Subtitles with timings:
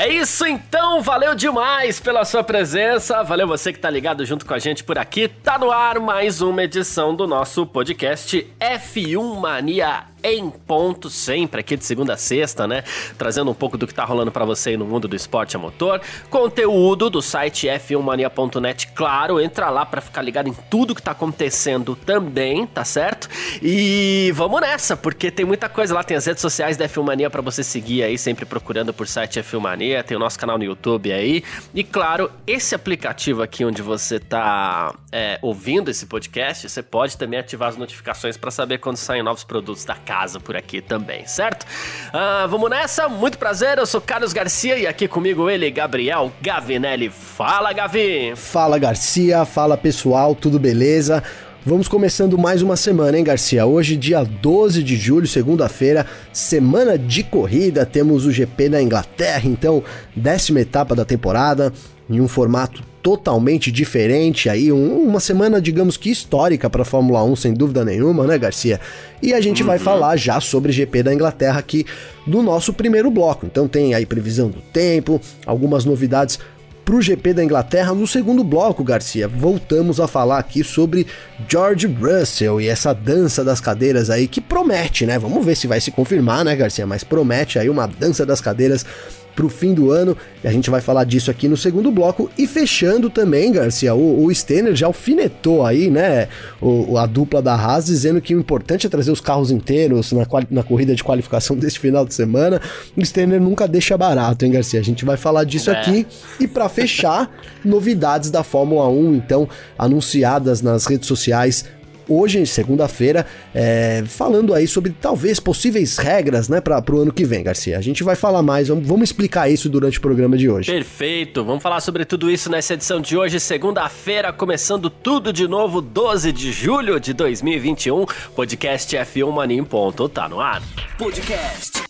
[0.00, 4.54] É isso então, valeu demais pela sua presença, valeu você que tá ligado junto com
[4.54, 5.28] a gente por aqui.
[5.28, 11.76] Tá no ar mais uma edição do nosso podcast F1 Mania em ponto sempre, aqui
[11.76, 12.84] de segunda a sexta, né?
[13.16, 15.58] Trazendo um pouco do que tá rolando para você aí no mundo do esporte a
[15.58, 16.00] motor.
[16.28, 21.96] Conteúdo do site f1mania.net, claro, entra lá para ficar ligado em tudo que tá acontecendo
[21.96, 23.28] também, tá certo?
[23.62, 27.30] E vamos nessa, porque tem muita coisa lá, tem as redes sociais da F1 Mania
[27.30, 30.64] para você seguir aí, sempre procurando por site F1 Mania, tem o nosso canal no
[30.64, 31.42] YouTube aí.
[31.74, 37.38] E claro, esse aplicativo aqui onde você tá é, ouvindo esse podcast, você pode também
[37.38, 41.64] ativar as notificações para saber quando saem novos produtos da casa por aqui também, certo?
[42.12, 47.08] Ah, vamos nessa, muito prazer, eu sou Carlos Garcia e aqui comigo ele, Gabriel Gavinelli.
[47.08, 48.32] Fala, Gavi!
[48.34, 51.22] Fala, Garcia, fala pessoal, tudo beleza?
[51.64, 53.64] Vamos começando mais uma semana, hein, Garcia?
[53.64, 59.80] Hoje, dia 12 de julho, segunda-feira, semana de corrida, temos o GP da Inglaterra, então,
[60.16, 61.72] décima etapa da temporada,
[62.08, 67.22] em um formato totalmente diferente aí, um, uma semana, digamos que histórica para a Fórmula
[67.24, 68.80] 1, sem dúvida nenhuma, né, Garcia?
[69.22, 69.68] E a gente uhum.
[69.68, 71.84] vai falar já sobre GP da Inglaterra aqui
[72.26, 73.46] do nosso primeiro bloco.
[73.46, 76.38] Então tem aí previsão do tempo, algumas novidades
[76.84, 77.94] para o GP da Inglaterra.
[77.94, 81.06] No segundo bloco, Garcia, voltamos a falar aqui sobre
[81.48, 85.18] George Russell e essa dança das cadeiras aí que promete, né?
[85.18, 86.86] Vamos ver se vai se confirmar, né, Garcia?
[86.86, 88.84] Mas promete aí uma dança das cadeiras
[89.34, 90.16] para o fim do ano.
[90.42, 92.30] E a gente vai falar disso aqui no segundo bloco.
[92.36, 96.28] E fechando também, Garcia, o, o Steiner já alfinetou aí, né,
[96.60, 100.26] o, a dupla da Haas, dizendo que o importante é trazer os carros inteiros na,
[100.50, 102.60] na corrida de qualificação deste final de semana.
[102.96, 104.80] O Steiner nunca deixa barato, hein, Garcia?
[104.80, 105.80] A gente vai falar disso é.
[105.80, 106.06] aqui.
[106.38, 107.30] E para fechar,
[107.64, 109.48] novidades da Fórmula 1, então,
[109.78, 111.64] anunciadas nas redes sociais
[112.10, 117.42] hoje, segunda-feira, é, falando aí sobre talvez possíveis regras, né, para o ano que vem,
[117.42, 117.78] Garcia.
[117.78, 120.70] A gente vai falar mais, vamos, vamos explicar isso durante o programa de hoje.
[120.70, 125.80] Perfeito, vamos falar sobre tudo isso nessa edição de hoje, segunda-feira, começando tudo de novo,
[125.80, 128.04] 12 de julho de 2021.
[128.34, 130.62] Podcast F1 Mania em ponto, tá no ar.
[130.98, 131.82] Podcast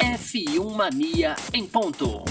[0.00, 2.24] F1 Mania em ponto.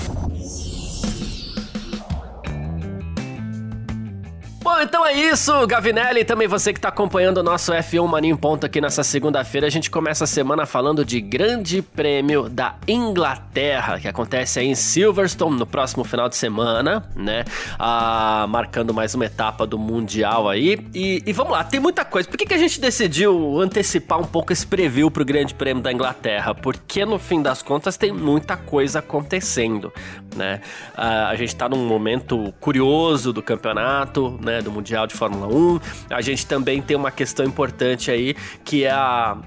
[4.62, 8.36] Bom, então é isso, Gavinelli, também você que está acompanhando o nosso F1 Mania em
[8.36, 9.66] Ponto aqui nessa segunda-feira.
[9.66, 14.76] A gente começa a semana falando de Grande Prêmio da Inglaterra, que acontece aí em
[14.76, 17.46] Silverstone no próximo final de semana, né?
[17.80, 20.78] Ah, marcando mais uma etapa do Mundial aí.
[20.94, 22.28] E, e vamos lá, tem muita coisa.
[22.28, 25.82] Por que, que a gente decidiu antecipar um pouco esse preview para o Grande Prêmio
[25.82, 26.54] da Inglaterra?
[26.54, 29.94] Porque no fim das contas tem muita coisa acontecendo,
[30.36, 30.60] né?
[30.98, 34.49] Ah, a gente está num momento curioso do campeonato, né?
[34.62, 35.80] Do Mundial de Fórmula 1.
[36.10, 39.38] A gente também tem uma questão importante aí, que é a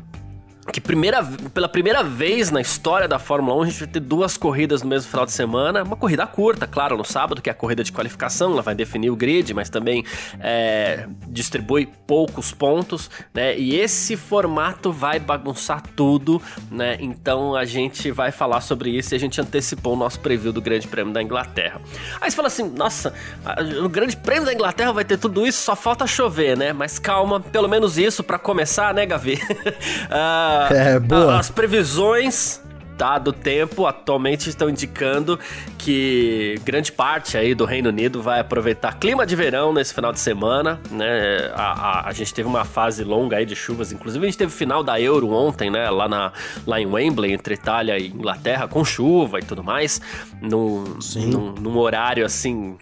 [0.73, 1.23] que primeira,
[1.53, 4.89] pela primeira vez na história da Fórmula 1 a gente vai ter duas corridas no
[4.89, 5.83] mesmo final de semana.
[5.83, 9.11] Uma corrida curta, claro, no sábado, que é a corrida de qualificação, ela vai definir
[9.11, 10.05] o grid, mas também
[10.41, 13.57] é, distribui poucos pontos, né?
[13.59, 16.41] E esse formato vai bagunçar tudo,
[16.71, 16.97] né?
[17.01, 20.63] Então a gente vai falar sobre isso e a gente antecipou o nosso preview do
[20.63, 21.81] Grande Prêmio da Inglaterra.
[22.21, 23.13] Aí você fala assim, nossa,
[23.81, 26.73] no Grande Prêmio da Inglaterra vai ter tudo isso, só falta chover, né?
[26.73, 29.35] Mas calma, pelo menos isso para começar, né, Gavi?
[29.35, 31.39] uh, é, boa.
[31.39, 32.63] as previsões
[32.97, 35.37] tá, do tempo atualmente estão indicando
[35.77, 40.21] que grande parte aí do Reino Unido vai aproveitar clima de verão nesse final de
[40.21, 41.51] semana, né?
[41.55, 44.53] A, a, a, gente teve uma fase longa aí de chuvas, inclusive a gente teve
[44.53, 45.91] final da Euro ontem, né?
[45.91, 46.33] Lá, na,
[46.65, 50.01] lá em Wembley, entre Itália e Inglaterra, com chuva e tudo mais,
[50.41, 50.85] num,
[51.17, 52.77] num, num horário assim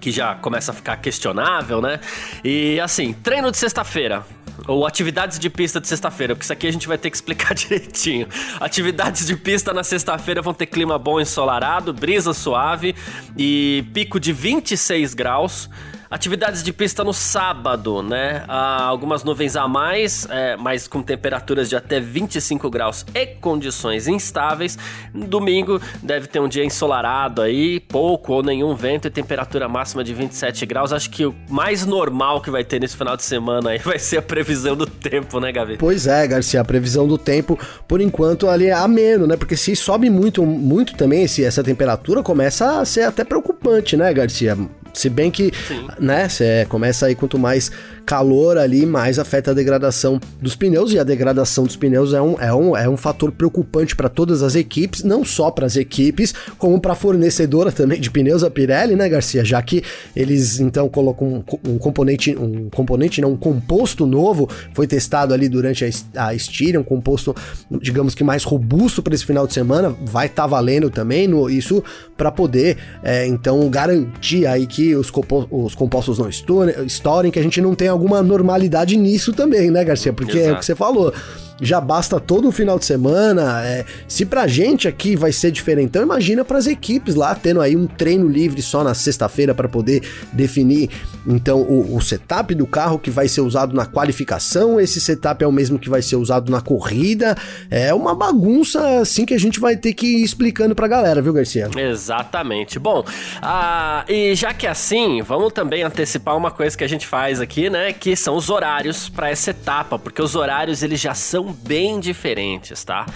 [0.00, 1.98] que já começa a ficar questionável, né?
[2.44, 4.24] E assim, treino de sexta-feira.
[4.70, 7.54] Ou atividades de pista de sexta-feira, porque isso aqui a gente vai ter que explicar
[7.58, 8.28] direitinho.
[8.60, 12.94] Atividades de pista na sexta-feira vão ter clima bom ensolarado, brisa suave
[13.36, 15.68] e pico de 26 graus.
[16.10, 18.42] Atividades de pista no sábado, né?
[18.48, 24.08] Há algumas nuvens a mais, é, mas com temperaturas de até 25 graus e condições
[24.08, 24.76] instáveis.
[25.14, 30.12] Domingo deve ter um dia ensolarado aí, pouco ou nenhum vento e temperatura máxima de
[30.12, 30.92] 27 graus.
[30.92, 34.16] Acho que o mais normal que vai ter nesse final de semana aí vai ser
[34.16, 35.76] a previsão do tempo, né, Gavi?
[35.76, 39.36] Pois é, Garcia, a previsão do tempo, por enquanto, ali é ameno, né?
[39.36, 44.12] Porque se sobe muito, muito também esse, essa temperatura, começa a ser até preocupante, né,
[44.12, 44.58] Garcia?
[44.92, 45.86] Se bem que, Sim.
[46.00, 47.70] Né, você começa aí quanto mais
[48.06, 52.40] calor ali mais afeta a degradação dos pneus, e a degradação dos pneus é um,
[52.40, 56.34] é um, é um fator preocupante para todas as equipes, não só para as equipes,
[56.58, 59.44] como para a fornecedora também de pneus, a Pirelli, né, Garcia?
[59.44, 59.82] Já que
[60.14, 65.48] eles então colocam um, um componente, um componente, não, um composto novo, foi testado ali
[65.48, 67.34] durante a, a Styria, um composto,
[67.80, 71.48] digamos que mais robusto para esse final de semana, vai estar tá valendo também, no,
[71.48, 71.82] isso
[72.16, 77.42] para poder, é, então, garantir aí que os, compo os compostos não estourem, que a
[77.42, 80.12] gente não tem alguma normalidade nisso também, né, Garcia?
[80.12, 80.50] Porque Exato.
[80.50, 81.12] é o que você falou
[81.60, 83.64] já basta todo o final de semana.
[83.64, 87.76] É, se pra gente aqui vai ser diferente, então imagina pras equipes lá tendo aí
[87.76, 90.02] um treino livre só na sexta-feira para poder
[90.32, 90.90] definir
[91.26, 94.80] então o, o, setup do carro que vai ser usado na qualificação.
[94.80, 97.36] Esse setup é o mesmo que vai ser usado na corrida.
[97.70, 101.32] É uma bagunça assim que a gente vai ter que ir explicando pra galera, viu,
[101.32, 101.68] Garcia?
[101.76, 102.78] Exatamente.
[102.78, 103.04] Bom,
[103.42, 107.40] ah, e já que é assim, vamos também antecipar uma coisa que a gente faz
[107.40, 107.92] aqui, né?
[107.92, 112.84] Que são os horários para essa etapa, porque os horários eles já são bem diferentes,
[112.84, 113.06] tá?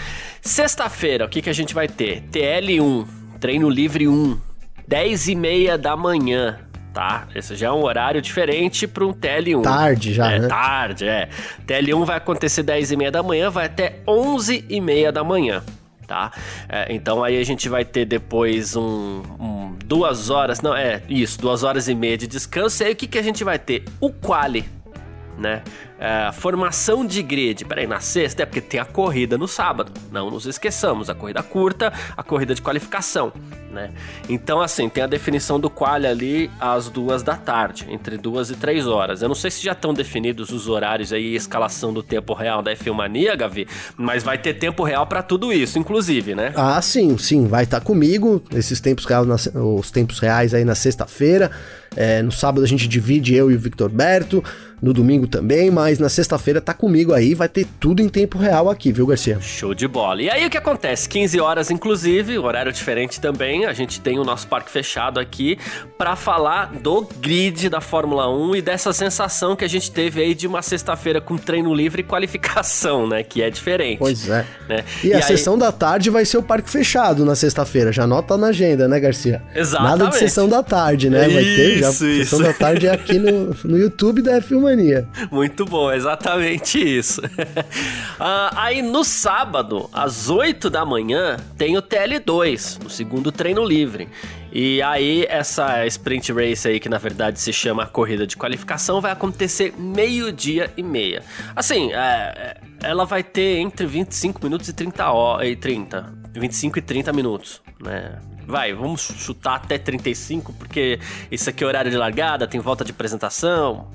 [0.40, 2.22] Sexta-feira, o que, que a gente vai ter?
[2.30, 3.06] TL1,
[3.40, 4.38] treino livre 1,
[4.86, 6.60] 10 e meia da manhã,
[6.92, 7.26] tá?
[7.34, 9.62] Esse já é um horário diferente para um TL1.
[9.62, 10.48] Tarde já, é, né?
[10.48, 11.28] Tarde, é.
[11.66, 15.62] TL1 vai acontecer 10 e meia da manhã, vai até 11 e meia da manhã,
[16.06, 16.32] tá?
[16.68, 21.40] É, então aí a gente vai ter depois um, um, duas horas, não, é isso,
[21.40, 22.82] duas horas e meia de descanso.
[22.82, 23.84] E aí o que, que a gente vai ter?
[24.00, 24.64] O quali,
[25.36, 25.62] né?
[26.06, 27.64] É, formação de grid.
[27.64, 29.90] Peraí, na sexta é porque tem a corrida no sábado.
[30.12, 33.32] Não nos esqueçamos, a corrida curta, a corrida de qualificação,
[33.74, 33.90] né?
[34.28, 38.54] Então, assim, tem a definição do quali ali às duas da tarde, entre duas e
[38.54, 39.20] três horas.
[39.20, 42.62] Eu não sei se já estão definidos os horários aí e escalação do tempo real
[42.62, 43.66] da F1 Mania, Gavi,
[43.96, 46.52] mas vai ter tempo real para tudo isso, inclusive, né?
[46.56, 48.42] Ah, sim, sim, vai estar tá comigo.
[48.54, 51.50] Esses tempos reais, os tempos reais aí na sexta-feira.
[51.96, 54.42] É, no sábado a gente divide eu e o Victor Berto
[54.84, 58.68] no domingo também, mas na sexta-feira tá comigo aí, vai ter tudo em tempo real
[58.68, 59.40] aqui, viu, Garcia?
[59.40, 60.20] Show de bola.
[60.20, 61.08] E aí o que acontece?
[61.08, 65.58] 15 horas, inclusive, horário diferente também, a gente tem o nosso parque fechado aqui
[65.96, 70.34] para falar do grid da Fórmula 1 e dessa sensação que a gente teve aí
[70.34, 73.22] de uma sexta-feira com treino livre e qualificação, né?
[73.22, 73.98] Que é diferente.
[73.98, 74.46] Pois é.
[74.68, 74.84] Né?
[75.02, 75.22] E, e, a aí...
[75.22, 78.98] sessão da tarde vai ser o parque fechado na sexta-feira, já anota na agenda, né,
[79.00, 79.42] Garcia?
[79.54, 79.98] Exatamente.
[79.98, 81.28] Nada de sessão da tarde, né?
[81.28, 81.90] Vai isso, ter já.
[81.90, 82.04] Isso.
[82.04, 85.08] Sessão da tarde é aqui no, no YouTube da F1 Mania.
[85.30, 87.22] Muito bom, exatamente isso.
[88.18, 94.08] ah, aí no sábado, às 8 da manhã, tem o TL2, o segundo treino livre.
[94.50, 99.12] E aí, essa sprint race aí, que na verdade se chama corrida de qualificação, vai
[99.12, 101.22] acontecer meio-dia e meia.
[101.54, 105.48] Assim, é, é ela vai ter entre 25 minutos e 30 horas.
[105.48, 106.12] E 30.
[106.34, 108.18] 25 e 30 minutos, né?
[108.46, 110.98] Vai, vamos chutar até 35, porque
[111.30, 113.88] isso aqui é horário de largada, tem volta de apresentação,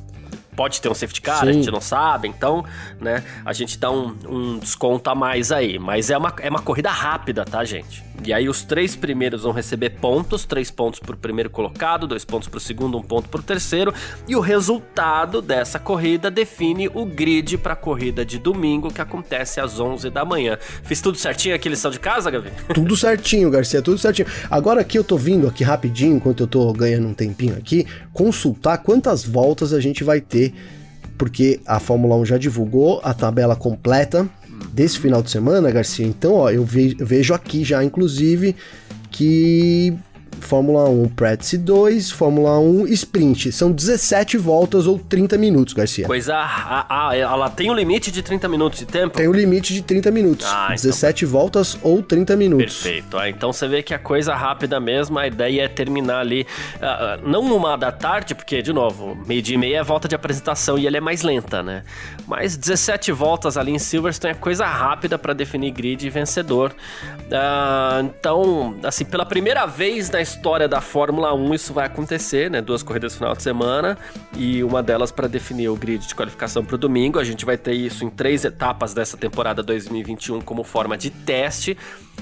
[0.56, 1.50] pode ter um safety car, Sim.
[1.50, 2.66] a gente não sabe, então,
[3.00, 5.78] né, a gente dá um, um, desconto a mais aí.
[5.78, 8.04] Mas é uma, é uma corrida rápida, tá, gente?
[8.26, 12.48] E aí os três primeiros vão receber pontos, três pontos pro primeiro colocado, dois pontos
[12.48, 13.94] pro segundo, um ponto pro terceiro,
[14.28, 19.80] e o resultado dessa corrida define o grid pra corrida de domingo, que acontece às
[19.80, 20.58] 11 da manhã.
[20.84, 22.50] Fiz tudo certinho aqui, lição de casa, Gavi?
[22.74, 24.28] Tudo certinho, Garcia, tudo certinho.
[24.50, 28.80] Agora aqui eu tô vindo aqui rapidinho, enquanto eu tô ganhando um tempinho aqui, consultar
[28.80, 30.54] quantas voltas a gente vai ter
[31.20, 34.28] porque a Fórmula 1 já divulgou a tabela completa
[34.72, 36.06] desse final de semana, Garcia.
[36.06, 38.56] Então, ó, eu vejo aqui já, inclusive,
[39.12, 39.94] que
[40.46, 43.52] Fórmula 1 Practice 2, Fórmula 1 Sprint.
[43.52, 46.06] São 17 voltas ou 30 minutos, Garcia.
[46.06, 46.36] Coisa.
[46.38, 49.18] Ah, ela tem um limite de 30 minutos de tempo?
[49.18, 50.48] Tem um limite de 30 minutos.
[50.48, 51.32] Ah, 17 então...
[51.32, 52.82] voltas ou 30 minutos.
[52.82, 53.18] Perfeito.
[53.18, 56.46] Ah, então você vê que a coisa rápida mesmo, a ideia é terminar ali.
[56.76, 60.78] Uh, não numa da tarde, porque, de novo, meio-dia e meia é volta de apresentação
[60.78, 61.84] e ele é mais lenta, né?
[62.28, 66.74] Mas 17 voltas ali em Silverstone é coisa rápida para definir grid e vencedor.
[67.30, 72.62] Uh, então, assim, pela primeira vez na história da Fórmula 1 isso vai acontecer, né?
[72.62, 73.98] Duas corridas no final de semana
[74.38, 77.20] e uma delas para definir o grid de qualificação para o domingo.
[77.20, 81.76] A gente vai ter isso em três etapas dessa temporada 2021 como forma de teste.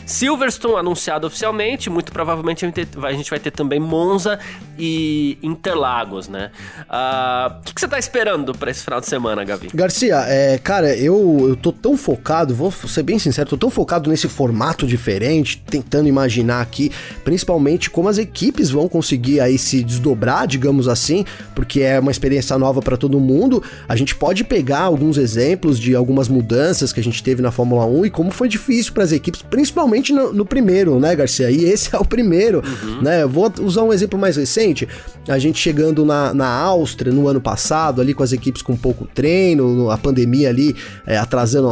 [0.05, 4.39] Silverstone anunciado oficialmente, muito provavelmente a gente vai ter também Monza
[4.77, 6.51] e Interlagos, né?
[6.89, 9.69] Ah, o uh, que, que, você tá esperando para esse final de semana, Gavi?
[9.73, 14.09] Garcia, é, cara, eu, eu tô tão focado, vou ser bem sincero, tô tão focado
[14.09, 16.91] nesse formato diferente, tentando imaginar aqui,
[17.23, 21.25] principalmente como as equipes vão conseguir aí se desdobrar, digamos assim,
[21.55, 23.63] porque é uma experiência nova para todo mundo.
[23.89, 27.87] A gente pode pegar alguns exemplos de algumas mudanças que a gente teve na Fórmula
[27.87, 31.49] 1 e como foi difícil para as equipes, principalmente no, no, primeiro, né, Garcia?
[31.49, 33.01] E esse é o primeiro, uhum.
[33.01, 33.23] né?
[33.23, 34.87] Eu vou usar um exemplo mais recente.
[35.27, 39.07] A gente chegando na, na Áustria no ano passado, ali com as equipes com pouco
[39.07, 40.75] treino, a pandemia ali
[41.07, 41.67] é, atrasando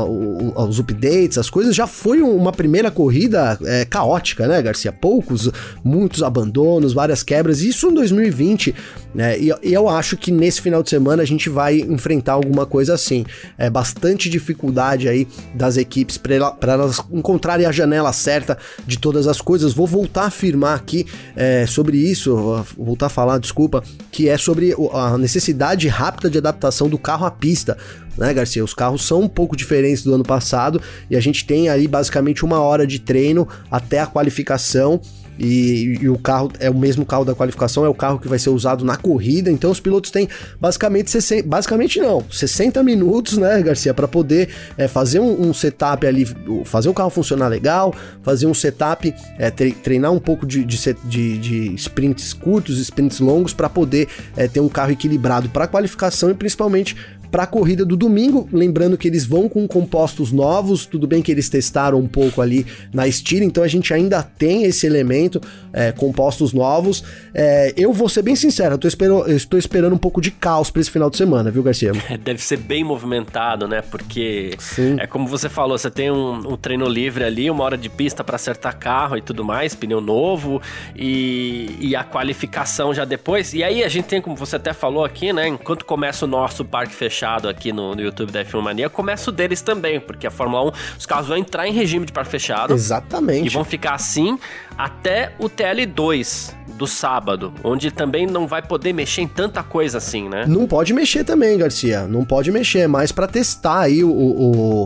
[0.57, 4.91] os updates, as coisas, já foi uma primeira corrida é, caótica, né, Garcia?
[4.91, 5.51] Poucos,
[5.83, 8.75] muitos abandonos, várias quebras, isso em 2020,
[9.13, 9.37] né?
[9.39, 12.93] E, e eu acho que nesse final de semana a gente vai enfrentar alguma coisa
[12.93, 13.25] assim.
[13.57, 19.41] É bastante dificuldade aí das equipes para elas encontrarem a janela certa de todas as
[19.41, 19.73] coisas.
[19.73, 21.05] Vou voltar a afirmar aqui
[21.35, 26.89] é, sobre isso, voltar a falar, desculpa, que é sobre a necessidade rápida de adaptação
[26.89, 27.77] do carro à pista
[28.17, 28.63] né, Garcia?
[28.63, 32.45] Os carros são um pouco diferentes do ano passado e a gente tem ali basicamente
[32.45, 34.99] uma hora de treino até a qualificação.
[35.37, 38.39] E, e, o carro é o mesmo carro da qualificação, é o carro que vai
[38.39, 39.51] ser usado na corrida.
[39.51, 40.27] Então os pilotos têm
[40.59, 46.05] basicamente 60, basicamente não, 60 minutos, né, Garcia, para poder é, fazer um, um, setup
[46.05, 46.25] ali,
[46.63, 51.37] fazer o carro funcionar legal, fazer um setup, é, treinar um pouco de, de, de,
[51.37, 56.33] de sprints curtos, sprints longos, para poder é, ter um carro equilibrado para qualificação e
[56.33, 56.95] principalmente
[57.35, 58.47] para a corrida do domingo.
[58.49, 62.65] Lembrando que eles vão com compostos novos, tudo bem que eles testaram um pouco ali
[62.93, 65.41] na Steam, então a gente ainda tem esse elemento,
[65.73, 67.03] é, compostos novos.
[67.33, 70.31] É, eu vou ser bem sincero, eu tô, espero, eu estou esperando um pouco de
[70.31, 71.91] caos para esse final de semana, viu, Garcia?
[72.23, 73.81] Deve ser bem movimentado, né?
[73.81, 74.95] Porque Sim.
[74.97, 78.23] é como você falou, você tem um, um treino livre ali, uma hora de pista
[78.23, 80.61] para acertar carro e tudo mais, pneu novo
[80.95, 83.53] e, e a qualificação já depois.
[83.53, 85.49] E aí a gente tem, como você até falou aqui, né?
[85.49, 89.29] Enquanto começa o nosso parque fechado fechado aqui no, no YouTube da F1 Mania, começa
[89.29, 92.29] o deles também, porque a Fórmula 1, os carros vão entrar em regime de parque
[92.29, 92.73] fechado.
[92.73, 93.47] Exatamente.
[93.47, 94.37] E vão ficar assim
[94.77, 100.29] até o TL2 do sábado, onde também não vai poder mexer em tanta coisa assim,
[100.29, 100.45] né?
[100.47, 102.07] Não pode mexer também, Garcia.
[102.07, 104.35] Não pode mexer, mas para testar aí o, o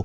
[0.00, 0.04] o,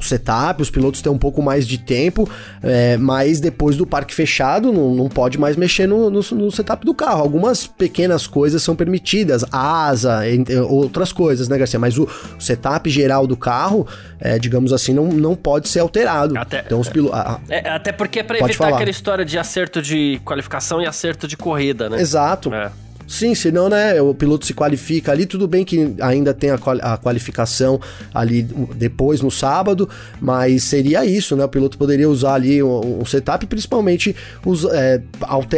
[0.00, 2.28] setup, os pilotos têm um pouco mais de tempo,
[2.62, 6.84] é, mas depois do parque fechado não, não pode mais mexer no, no, no, setup
[6.84, 7.20] do carro.
[7.20, 11.78] Algumas pequenas coisas são permitidas, asa, entre, outras coisas, né, Garcia?
[11.78, 13.86] Mas o, o setup geral do carro,
[14.20, 16.36] é, digamos assim, não, não pode ser alterado.
[16.36, 17.40] Até, então os pilotos.
[17.48, 18.76] É, até porque é pra evitar falar.
[18.76, 22.00] aquela história de acerto de qualificação e acerto de corrida, né?
[22.00, 22.52] Exato.
[22.52, 22.70] É.
[23.12, 27.78] Sim, senão, né, o piloto se qualifica ali, tudo bem que ainda tem a, qualificação
[28.14, 28.42] ali
[28.74, 29.86] depois no sábado,
[30.18, 31.44] mas seria isso, né?
[31.44, 34.16] O piloto poderia usar ali um, um setup, principalmente
[34.46, 35.02] usa, é,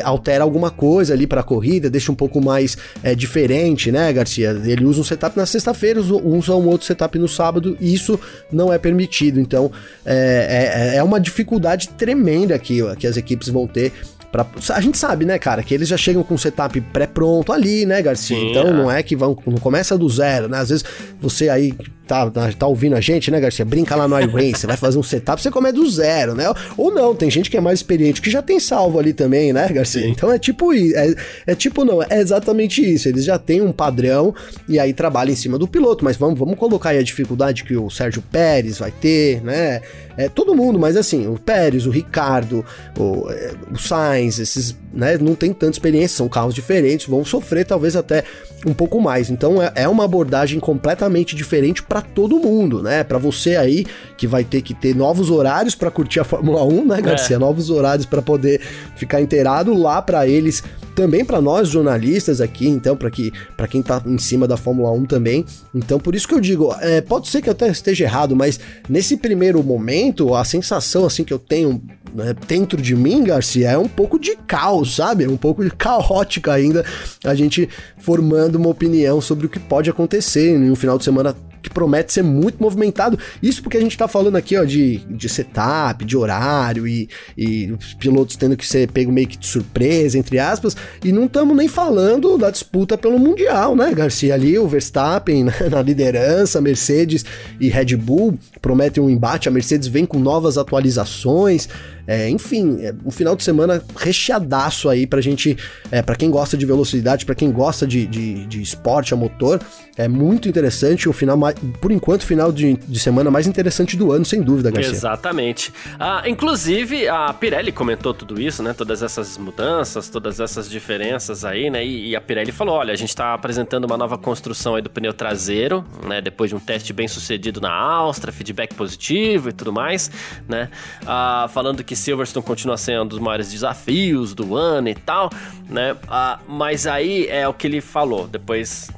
[0.02, 4.50] altera alguma coisa ali para a corrida, deixa um pouco mais é, diferente, né, Garcia?
[4.64, 8.18] Ele usa um setup na sexta-feira, usa um outro setup no sábado, e isso
[8.50, 9.38] não é permitido.
[9.38, 9.70] Então,
[10.04, 13.92] é, é, é uma dificuldade tremenda que, que as equipes vão ter
[14.34, 17.86] Pra, a gente sabe, né, cara, que eles já chegam com o setup pré-pronto ali,
[17.86, 18.36] né, Garcia?
[18.36, 18.72] Sim, então é.
[18.72, 20.58] não é que vão, não começa do zero, né?
[20.58, 20.84] Às vezes
[21.20, 21.72] você aí
[22.06, 23.64] tá, tá, tá ouvindo a gente, né, Garcia?
[23.64, 26.44] Brinca lá no iRace, vai fazer um setup, você começa do zero, né?
[26.76, 29.68] Ou não, tem gente que é mais experiente que já tem salvo ali também, né,
[29.68, 30.02] Garcia?
[30.02, 30.10] Sim.
[30.10, 31.14] Então é tipo é,
[31.46, 33.08] é tipo não, é exatamente isso.
[33.08, 34.34] Eles já têm um padrão
[34.68, 37.76] e aí trabalham em cima do piloto, mas vamos, vamos colocar aí a dificuldade que
[37.76, 39.80] o Sérgio Pérez vai ter, né?
[40.16, 42.64] É, todo mundo, mas assim, o Pérez, o Ricardo,
[42.96, 47.66] o, é, o Sainz, esses, né, não tem tanta experiência, são carros diferentes, vão sofrer
[47.66, 48.22] talvez até
[48.64, 49.28] um pouco mais.
[49.28, 53.04] Então é, é uma abordagem completamente diferente para todo mundo, né?
[53.04, 53.86] Para você aí
[54.16, 57.36] que vai ter que ter novos horários para curtir a Fórmula 1, né, Garcia?
[57.36, 57.38] É.
[57.38, 58.60] Novos horários para poder
[58.96, 60.60] ficar inteirado lá para eles
[60.96, 64.90] também para nós jornalistas aqui, então, para que, para quem tá em cima da Fórmula
[64.90, 65.44] 1 também.
[65.72, 68.58] Então, por isso que eu digo, é, pode ser que eu até esteja errado, mas
[68.88, 71.80] nesse primeiro momento, a sensação assim que eu tenho
[72.14, 75.24] né, dentro de mim, Garcia, é um pouco de caos, sabe?
[75.24, 76.84] É um pouco de caótica ainda
[77.24, 81.34] a gente formando uma opinião sobre o que pode acontecer em um final de semana
[81.64, 83.18] que promete ser muito movimentado.
[83.42, 87.72] Isso porque a gente tá falando aqui, ó, de, de setup, de horário e, e
[87.72, 91.56] os pilotos tendo que ser pego meio que de surpresa, entre aspas, e não estamos
[91.56, 94.34] nem falando da disputa pelo Mundial, né, Garcia?
[94.34, 97.24] Ali o Verstappen na liderança, Mercedes
[97.58, 101.68] e Red Bull prometem um embate, a Mercedes vem com novas atualizações.
[102.06, 105.56] É, enfim, é um final de semana recheadaço aí pra gente,
[105.90, 109.58] é, pra quem gosta de velocidade, para quem gosta de, de, de, esporte a motor,
[109.96, 111.38] é muito interessante, um final
[111.80, 114.92] por enquanto, final de, de semana mais interessante do ano, sem dúvida, Garcia.
[114.92, 115.72] Exatamente.
[115.98, 118.72] Ah, inclusive, a Pirelli comentou tudo isso, né?
[118.72, 121.84] Todas essas mudanças, todas essas diferenças aí, né?
[121.84, 124.90] E, e a Pirelli falou: olha, a gente está apresentando uma nova construção aí do
[124.90, 126.20] pneu traseiro, né?
[126.20, 130.10] Depois de um teste bem sucedido na Áustria, feedback positivo e tudo mais,
[130.48, 130.68] né?
[131.06, 135.30] Ah, falando que Silverstone continua sendo um dos maiores desafios do ano e tal,
[135.68, 135.96] né?
[136.08, 138.26] Ah, mas aí é o que ele falou.
[138.26, 138.90] Depois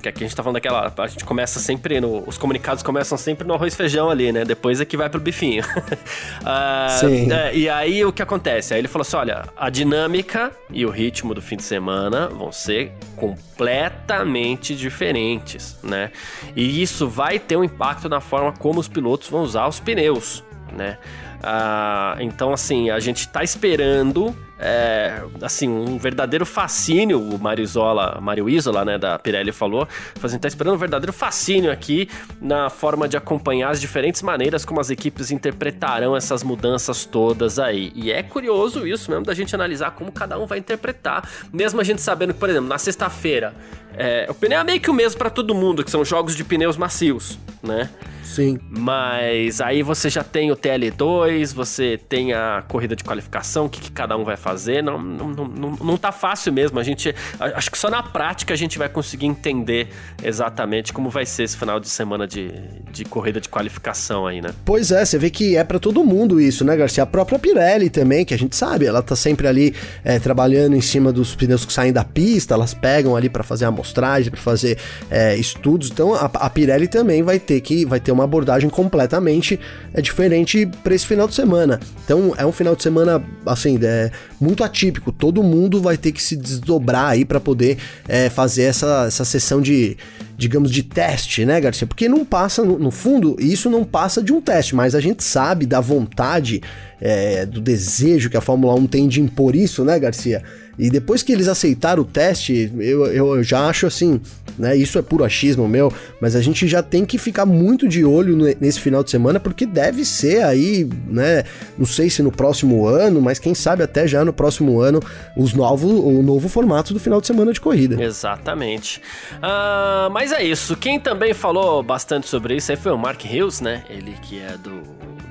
[0.00, 0.92] porque aqui a gente tá falando daquela.
[0.96, 2.26] A gente começa sempre no.
[2.26, 4.46] Os comunicados começam sempre no arroz e feijão ali, né?
[4.46, 5.62] Depois é que vai pro bifinho.
[5.62, 7.30] uh, Sim.
[7.30, 8.72] É, e aí o que acontece?
[8.72, 12.50] Aí ele falou assim: olha, a dinâmica e o ritmo do fim de semana vão
[12.50, 16.10] ser completamente diferentes, né?
[16.56, 20.42] E isso vai ter um impacto na forma como os pilotos vão usar os pneus,
[20.72, 20.96] né?
[21.40, 28.18] Uh, então, assim, a gente tá esperando é, assim, um verdadeiro fascínio, o Mario Isola,
[28.20, 32.08] Mario Isola, né, da Pirelli falou, fazendo, tá esperando um verdadeiro fascínio aqui
[32.40, 37.90] na forma de acompanhar as diferentes maneiras como as equipes interpretarão essas mudanças todas aí.
[37.94, 41.84] E é curioso isso mesmo da gente analisar como cada um vai interpretar, mesmo a
[41.84, 43.54] gente sabendo que, por exemplo, na sexta-feira,
[43.96, 46.44] é, o pneu é meio que o mesmo para todo mundo, que são jogos de
[46.44, 47.90] pneus macios, né?
[48.30, 48.60] Sim.
[48.70, 53.80] Mas aí você já tem o TL2, você tem a corrida de qualificação, o que,
[53.80, 54.82] que cada um vai fazer.
[54.82, 56.78] Não, não, não, não tá fácil mesmo.
[56.78, 57.14] A gente.
[57.40, 59.88] Acho que só na prática a gente vai conseguir entender
[60.22, 62.52] exatamente como vai ser esse final de semana de,
[62.92, 64.50] de corrida de qualificação aí, né?
[64.64, 67.02] Pois é, você vê que é para todo mundo isso, né, Garcia?
[67.02, 70.80] A própria Pirelli também, que a gente sabe, ela tá sempre ali é, trabalhando em
[70.80, 74.78] cima dos pneus que saem da pista, elas pegam ali para fazer amostragem, para fazer
[75.10, 75.90] é, estudos.
[75.90, 79.58] Então a, a Pirelli também vai ter que vai ter uma abordagem completamente
[79.92, 81.80] é, diferente para esse final de semana.
[82.04, 84.10] Então é um final de semana assim é,
[84.40, 85.10] muito atípico.
[85.10, 89.60] Todo mundo vai ter que se desdobrar aí para poder é, fazer essa, essa sessão
[89.60, 89.96] de
[90.40, 91.86] digamos, de teste, né, Garcia?
[91.86, 95.66] Porque não passa, no, fundo, isso não passa de um teste, mas a gente sabe
[95.66, 96.62] da vontade,
[96.98, 100.42] é, do desejo que a Fórmula 1 tem de impor isso, né, Garcia?
[100.78, 104.18] E depois que eles aceitaram o teste, eu, eu já acho assim,
[104.58, 104.74] né?
[104.74, 105.92] Isso é puro achismo meu,
[106.22, 109.66] mas a gente já tem que ficar muito de olho nesse final de semana, porque
[109.66, 111.44] deve ser aí, né?
[111.76, 115.02] Não sei se no próximo ano, mas quem sabe até já no próximo ano,
[115.36, 118.02] os novos, o novo formato do final de semana de corrida.
[118.02, 119.02] Exatamente.
[119.36, 120.76] Uh, mas é isso.
[120.76, 123.84] Quem também falou bastante sobre isso aí foi o Mark Hills, né?
[123.88, 124.82] Ele que é do,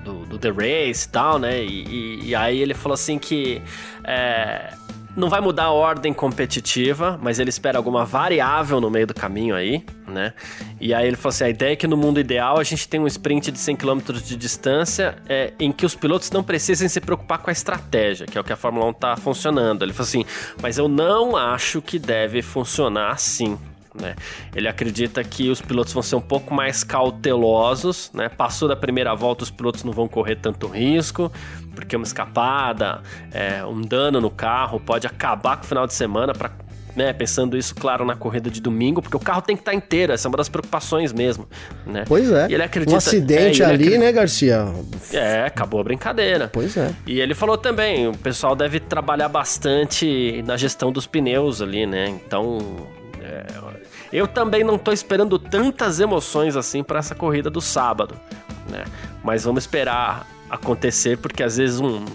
[0.04, 1.64] do, do The Race e tal, né?
[1.64, 3.62] E, e, e, aí ele falou assim que.
[4.04, 4.74] É,
[5.16, 9.56] não vai mudar a ordem competitiva, mas ele espera alguma variável no meio do caminho
[9.56, 10.34] aí, né?
[10.80, 13.00] E aí ele falou assim: a ideia é que no mundo ideal a gente tem
[13.00, 17.02] um sprint de 100 km de distância é, em que os pilotos não precisem se
[17.02, 19.84] preocupar com a estratégia, que é o que a Fórmula 1 tá funcionando.
[19.84, 20.26] Ele falou assim:
[20.62, 23.58] mas eu não acho que deve funcionar assim.
[24.00, 24.16] Né?
[24.56, 28.30] Ele acredita que os pilotos vão ser um pouco mais cautelosos, né?
[28.30, 31.32] Passou da primeira volta, os pilotos não vão correr tanto risco,
[31.76, 36.34] porque uma escapada, é, um dano no carro pode acabar com o final de semana
[36.34, 36.52] para
[36.96, 39.78] né, pensando isso, claro, na corrida de domingo, porque o carro tem que estar tá
[39.78, 41.48] inteiro, essa é uma das preocupações mesmo,
[41.86, 42.04] né?
[42.06, 42.48] Pois é.
[42.50, 44.68] E ele acredita, um acidente é, ali, acredita, né, Garcia?
[45.14, 46.50] É, acabou a brincadeira.
[46.52, 46.94] Pois é.
[47.06, 52.10] E ele falou também, o pessoal deve trabalhar bastante na gestão dos pneus ali, né?
[52.10, 52.58] Então,
[53.22, 53.46] é,
[54.12, 58.16] eu também não tô esperando tantas emoções assim para essa corrida do sábado,
[58.70, 58.86] né?
[59.24, 62.06] Mas vamos esperar acontecer porque às vezes um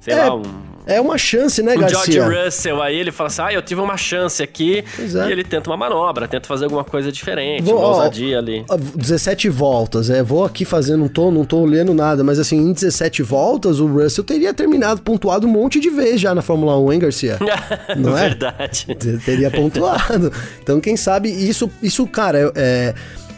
[0.00, 2.12] sei é, lá, um é uma chance, né, o Garcia?
[2.12, 4.84] George Russell aí, ele fala assim, ah, eu tive uma chance aqui.
[4.98, 5.28] É.
[5.28, 8.64] E ele tenta uma manobra, tenta fazer alguma coisa diferente, vou, uma ousadia ali.
[8.94, 12.72] 17 voltas, é, vou aqui fazer, não tô, não tô lendo nada, mas assim, em
[12.72, 16.92] 17 voltas, o Russell teria terminado, pontuado um monte de vezes já na Fórmula 1,
[16.92, 17.38] hein, Garcia?
[17.96, 18.28] não é?
[18.28, 18.86] Verdade.
[19.24, 20.32] Teria pontuado.
[20.62, 22.94] Então, quem sabe, isso, isso cara, é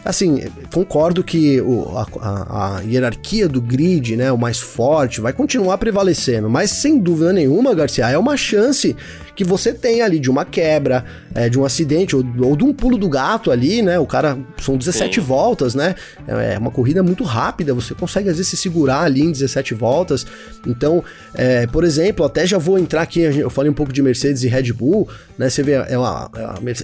[0.07, 0.41] Assim,
[0.73, 5.77] concordo que o, a, a, a, hierarquia do grid, né, o mais forte, vai continuar
[5.77, 8.95] prevalecendo, mas sem dúvida nenhuma, Garcia, é uma chance
[9.37, 12.73] que você tem ali de uma quebra, é, de um acidente ou, ou, de um
[12.73, 13.99] pulo do gato ali, né?
[13.99, 15.21] O cara são 17 Sim.
[15.21, 15.93] voltas, né?
[16.27, 19.75] É, é uma corrida muito rápida, você consegue às vezes se segurar ali em 17
[19.75, 20.25] voltas.
[20.65, 21.03] Então,
[21.35, 24.47] é, por exemplo, até já vou entrar aqui, eu falei um pouco de Mercedes e
[24.47, 25.51] Red Bull, né?
[25.51, 26.31] Você vê, é uma,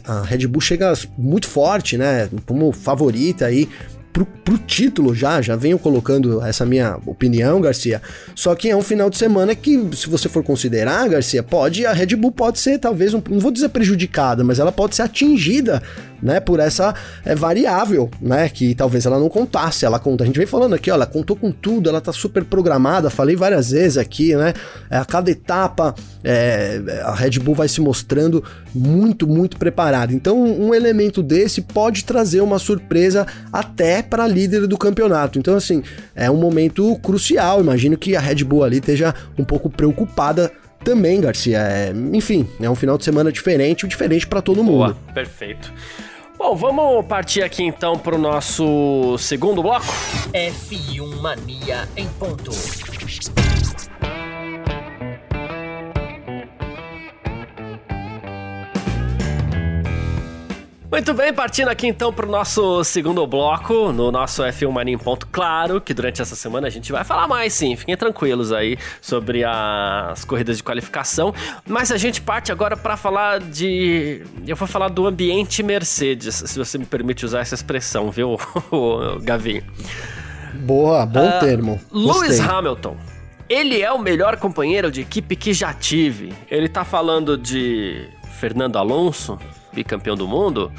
[0.06, 2.30] a, a Red Bull chega muito forte, né?
[2.46, 3.68] Como favorita aí
[4.14, 8.02] pro, pro título já, já venho colocando essa minha opinião, Garcia.
[8.36, 11.92] Só que é um final de semana que, se você for considerar, Garcia, pode, a
[11.92, 15.82] Red Bull pode ser talvez, um, não vou dizer prejudicada, mas ela pode ser atingida
[16.22, 16.96] né, por essa
[17.26, 20.90] é, variável, né, que talvez ela não contasse, ela conta, a gente vem falando aqui,
[20.90, 24.54] ó, ela contou com tudo, ela tá super programada, falei várias vezes aqui, né,
[24.90, 28.42] é, a cada etapa é, a Red Bull vai se mostrando
[28.74, 34.68] muito, muito preparada, então um elemento desse pode trazer uma surpresa até para a líder
[34.68, 35.84] do campeonato, então assim,
[36.16, 40.52] é um momento crucial, imagino que a Red Bull ali esteja um pouco preocupada
[40.84, 41.60] também, Garcia.
[41.60, 44.78] É, enfim, é um final de semana diferente, diferente para todo mundo.
[44.78, 45.72] Boa, perfeito.
[46.38, 49.86] Bom, vamos partir aqui então para o nosso segundo bloco.
[50.34, 52.52] F1 Mania em ponto.
[60.94, 64.98] Muito bem, partindo aqui então para o nosso segundo bloco, no nosso F1 Mania em
[65.00, 65.26] Ponto.
[65.26, 69.44] Claro que durante essa semana a gente vai falar mais sim, fiquem tranquilos aí sobre
[69.44, 71.34] as corridas de qualificação.
[71.68, 74.22] Mas a gente parte agora para falar de.
[74.46, 78.38] Eu vou falar do ambiente Mercedes, se você me permite usar essa expressão, viu,
[79.24, 79.64] Gavi?
[80.54, 81.82] Boa, bom uh, termo.
[81.92, 82.96] Lewis Hamilton.
[83.50, 86.32] Ele é o melhor companheiro de equipe que já tive.
[86.52, 88.08] Ele tá falando de
[88.40, 89.40] Fernando Alonso,
[89.74, 90.72] bicampeão do mundo,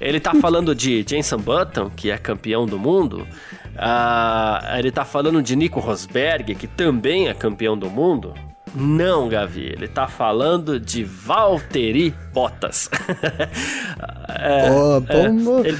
[0.00, 3.26] ele tá falando de Jenson Button, que é campeão do mundo,
[3.74, 8.34] uh, ele tá falando de Nico Rosberg, que também é campeão do mundo.
[8.74, 12.90] Não, Gavi, ele tá falando de Valtteri Bottas.
[14.28, 15.78] é, oh, é, ele...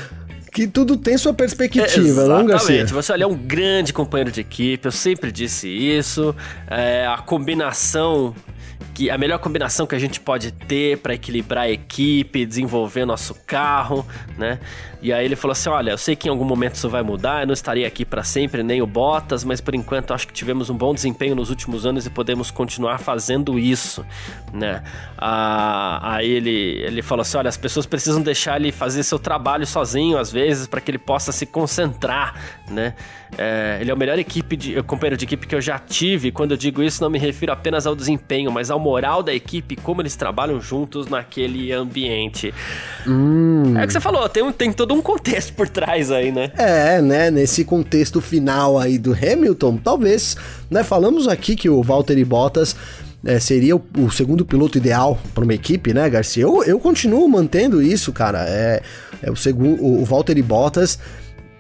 [0.51, 2.77] Que tudo tem sua perspectiva, é, não, Garcia?
[2.77, 2.93] Exatamente.
[2.95, 6.35] Você olha, é um grande companheiro de equipe, eu sempre disse isso.
[6.67, 8.35] É, a combinação
[8.95, 13.35] que a melhor combinação que a gente pode ter para equilibrar a equipe, desenvolver nosso
[13.47, 14.07] carro,
[14.39, 14.59] né?
[15.03, 17.43] E aí ele falou assim: Olha, eu sei que em algum momento isso vai mudar,
[17.43, 20.71] eu não estaria aqui para sempre, nem o Bottas, mas por enquanto acho que tivemos
[20.71, 24.05] um bom desempenho nos últimos anos e podemos continuar fazendo isso,
[24.53, 24.83] né?
[25.19, 29.67] Ah, aí ele, ele falou assim: Olha, as pessoas precisam deixar ele fazer seu trabalho
[29.67, 32.35] sozinho às vezes para que ele possa se concentrar,
[32.71, 32.95] né?
[33.37, 36.31] É, ele é o melhor equipe de, companheiro de equipe que eu já tive.
[36.31, 39.77] Quando eu digo isso, não me refiro apenas ao desempenho, mas ao moral da equipe,
[39.77, 42.55] como eles trabalham juntos naquele ambiente.
[43.07, 43.77] Hum.
[43.77, 46.51] É o que você falou, tem, tem todo um contexto por trás aí, né?
[46.57, 47.31] É, né?
[47.31, 50.39] Nesse contexto final aí do Hamilton, talvez,
[50.71, 50.83] né?
[50.83, 52.75] Falamos aqui que o Valtteri Bottas
[53.27, 56.45] é, seria o, o, segundo piloto ideal para uma equipe, né, Garcia?
[56.45, 58.47] Eu, eu continuo mantendo isso, cara.
[58.49, 58.81] É,
[59.23, 60.99] é o segundo, o, Valtteri Bottas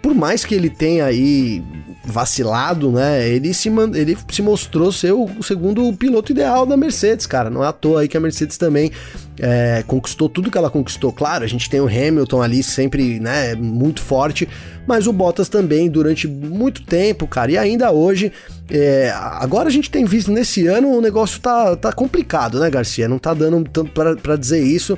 [0.00, 1.61] por mais que ele tenha aí
[2.07, 3.29] vacilado, né?
[3.29, 7.51] Ele se, ele se mostrou ser o segundo piloto ideal da Mercedes, cara.
[7.51, 8.92] Não é à toa aí que a Mercedes também
[9.40, 11.12] é, conquistou tudo que ela conquistou.
[11.12, 13.57] Claro, a gente tem o Hamilton ali sempre, né?
[13.57, 14.49] Muito forte,
[14.87, 17.51] mas o Bottas também durante muito tempo, cara.
[17.51, 18.33] E ainda hoje,
[18.71, 23.09] é, agora a gente tem visto nesse ano o negócio tá, tá complicado, né, Garcia?
[23.09, 24.97] Não tá dando tanto para dizer isso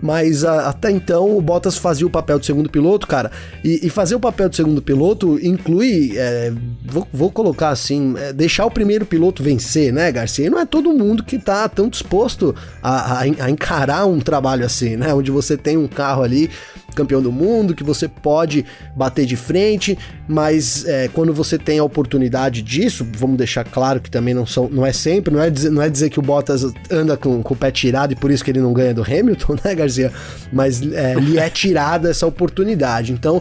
[0.00, 3.30] mas a, até então o Bottas fazia o papel de segundo piloto, cara,
[3.64, 6.52] e, e fazer o papel de segundo piloto inclui, é,
[6.84, 10.46] vou, vou, colocar assim, é, deixar o primeiro piloto vencer, né, Garcia?
[10.46, 14.64] E não é todo mundo que tá tão disposto a, a, a encarar um trabalho
[14.64, 16.50] assim, né, onde você tem um carro ali
[16.98, 18.64] campeão do mundo, que você pode
[18.96, 24.10] bater de frente, mas é, quando você tem a oportunidade disso, vamos deixar claro que
[24.10, 26.64] também não, são, não é sempre, não é, dizer, não é dizer que o Bottas
[26.90, 29.56] anda com, com o pé tirado e por isso que ele não ganha do Hamilton,
[29.64, 30.12] né, Garcia?
[30.52, 33.12] Mas é, lhe é tirada essa oportunidade.
[33.12, 33.40] Então,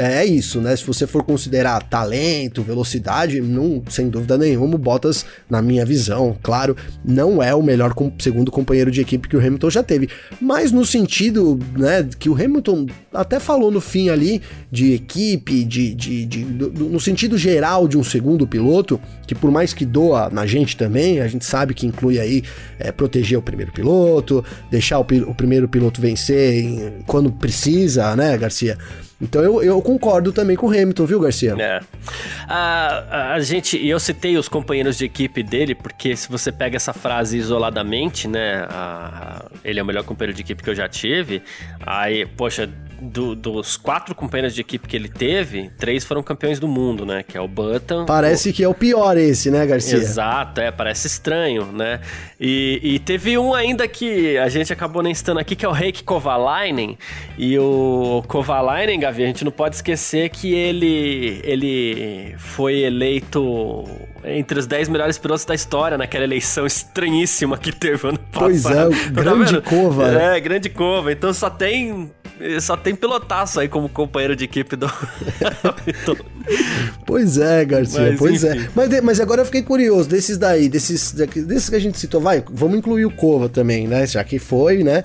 [0.00, 0.74] é isso, né?
[0.74, 6.36] Se você for considerar talento, velocidade, não, sem dúvida nenhuma, o Bottas, na minha visão,
[6.42, 10.08] claro, não é o melhor segundo companheiro de equipe que o Hamilton já teve.
[10.40, 15.94] Mas no sentido, né, que o Hamilton até falou no fim ali de equipe, de,
[15.94, 20.30] de, de do, no sentido geral de um segundo piloto, que por mais que doa
[20.30, 22.42] na gente também, a gente sabe que inclui aí
[22.78, 28.38] é, proteger o primeiro piloto, deixar o, o primeiro piloto vencer em, quando precisa, né,
[28.38, 28.78] Garcia?
[29.20, 31.54] Então eu, eu concordo também com o Hamilton, viu, Garcia?
[31.58, 31.80] É.
[32.48, 36.92] A, a gente, eu citei os companheiros de equipe dele, porque se você pega essa
[36.92, 38.66] frase isoladamente, né?
[38.70, 41.42] A, ele é o melhor companheiro de equipe que eu já tive.
[41.80, 42.68] Aí, poxa,
[43.00, 47.22] do, dos quatro companheiros de equipe que ele teve, três foram campeões do mundo, né?
[47.26, 48.04] Que é o Button.
[48.06, 48.52] Parece o...
[48.52, 49.96] que é o pior esse, né, Garcia?
[49.96, 52.00] Exato, é, parece estranho, né?
[52.38, 55.72] E, e teve um ainda que a gente acabou nem citando aqui, que é o
[55.72, 56.98] Reiki Kovalainen.
[57.38, 63.84] E o Kovalainen, Gavi, a gente não pode esquecer que ele, ele foi eleito
[64.24, 68.40] entre os 10 melhores pilotos da história naquela eleição estranhíssima que teve ano passado.
[68.40, 70.08] Pois é, tá grande tá Cova.
[70.08, 71.12] É, grande Cova.
[71.12, 72.10] Então só tem
[72.60, 74.86] só tem pilotaço aí como companheiro de equipe do
[77.06, 78.56] Pois é, Garcia, mas, pois é.
[78.56, 78.66] enfim.
[78.66, 78.70] é.
[78.74, 82.42] Mas, mas agora eu fiquei curioso, desses daí, desses, desses que a gente citou, vai,
[82.50, 84.06] vamos incluir o Cova também, né?
[84.06, 85.04] Já que foi, né?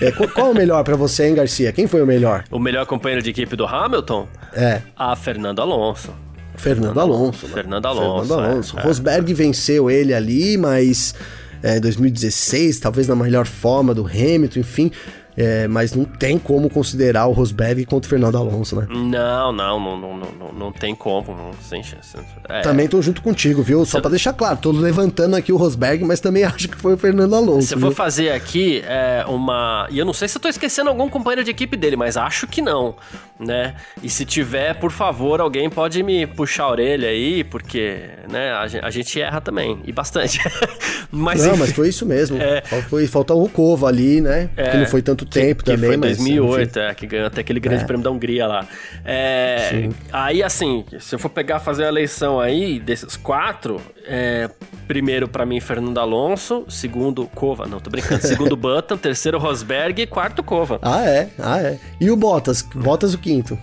[0.00, 1.72] É, qual, qual, é o melhor para você, hein, Garcia?
[1.72, 2.44] Quem foi o melhor?
[2.50, 4.28] O melhor companheiro de equipe do Hamilton?
[4.52, 4.82] É.
[4.96, 6.12] A Fernando Alonso.
[6.56, 7.48] Fernando Alonso.
[7.48, 8.28] Fernando Alonso.
[8.28, 8.78] Fernando Alonso.
[8.78, 9.34] É, Rosberg é.
[9.34, 11.14] venceu ele ali, mas
[11.62, 14.92] é, 2016, talvez na melhor forma do Hamilton, enfim.
[15.36, 18.86] É, mas não tem como considerar o Rosberg contra o Fernando Alonso, né?
[18.88, 22.16] Não, não, não, não, não, não tem como, não, sem chance.
[22.48, 22.60] É.
[22.60, 23.84] Também tô junto contigo, viu?
[23.84, 24.00] Só Cê...
[24.00, 27.34] pra deixar claro, tô levantando aqui o Rosberg, mas também acho que foi o Fernando
[27.34, 27.68] Alonso.
[27.68, 29.88] Se eu for fazer aqui é, uma.
[29.90, 32.46] E eu não sei se eu tô esquecendo algum companheiro de equipe dele, mas acho
[32.46, 32.94] que não,
[33.38, 33.74] né?
[34.02, 38.90] E se tiver, por favor, alguém pode me puxar a orelha aí, porque, né, a
[38.90, 40.38] gente, erra também, e bastante.
[41.10, 42.40] mas, não, enfim, mas foi isso mesmo.
[42.40, 42.62] É...
[42.88, 44.48] Foi, falta o Cova ali, né?
[44.56, 44.70] É...
[44.70, 47.60] Que não foi tanto tempo que, também, que foi 2008, é, que ganhou até aquele
[47.60, 47.86] grande é.
[47.86, 48.66] prêmio da Hungria lá.
[49.04, 54.50] É, aí, assim, se eu for pegar fazer a eleição aí desses quatro, é,
[54.86, 60.06] primeiro para mim Fernando Alonso, segundo Cova, não, tô brincando, segundo Button, terceiro Rosberg e
[60.06, 60.78] quarto Cova.
[60.82, 61.28] Ah, é?
[61.38, 61.78] Ah, é.
[62.00, 62.62] E o Bottas?
[62.62, 63.58] Bottas o quinto.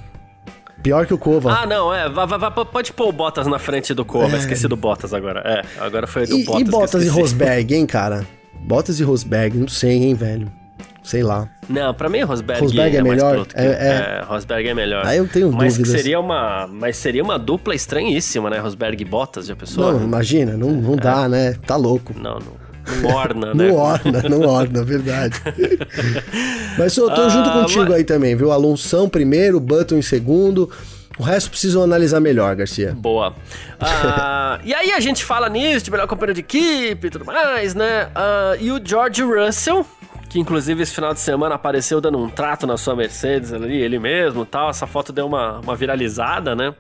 [0.82, 1.52] Pior que o Cova.
[1.54, 2.06] Ah, não, é.
[2.71, 4.36] Pode pôr o Bottas na frente do Cova.
[4.36, 4.39] É.
[4.39, 5.41] Esqueci do Bottas agora.
[5.45, 6.62] É, agora foi do e, Bottas.
[6.62, 8.26] E Bottas e Rosberg, hein, cara?
[8.62, 10.52] Bottas e Rosberg, não sei, hein, velho.
[11.04, 11.50] Sei lá.
[11.67, 13.48] Não, pra mim Rosberg, Rosberg é, é melhor.
[13.54, 13.70] É, é...
[13.70, 15.06] é, Rosberg é melhor.
[15.06, 16.02] Aí eu tenho mas dúvidas.
[16.02, 18.60] Seria uma, mas seria uma dupla estranhíssima, né?
[18.60, 19.94] Rosberg e Bottas, já pessoa?
[19.94, 21.28] Não, imagina, não, não dá, é.
[21.28, 21.56] né?
[21.65, 22.13] Tá louco.
[22.17, 22.62] Não, não.
[23.02, 23.65] Não orna, né?
[23.65, 25.36] não orna, não orna, verdade.
[26.78, 27.94] Mas eu tô ah, junto contigo mas...
[27.94, 28.52] aí também, viu?
[28.52, 30.70] Alonso primeiro, Button em segundo.
[31.20, 32.94] O resto precisam analisar melhor, Garcia.
[32.98, 33.34] Boa.
[33.84, 37.74] Ah, e aí a gente fala nisso, de melhor companheiro de equipe e tudo mais,
[37.74, 38.10] né?
[38.13, 39.84] Ah, e o George Russell,
[40.32, 44.00] que inclusive esse final de semana apareceu dando um trato na sua Mercedes ali, ele
[44.00, 44.70] mesmo tal.
[44.70, 46.74] Essa foto deu uma, uma viralizada, né?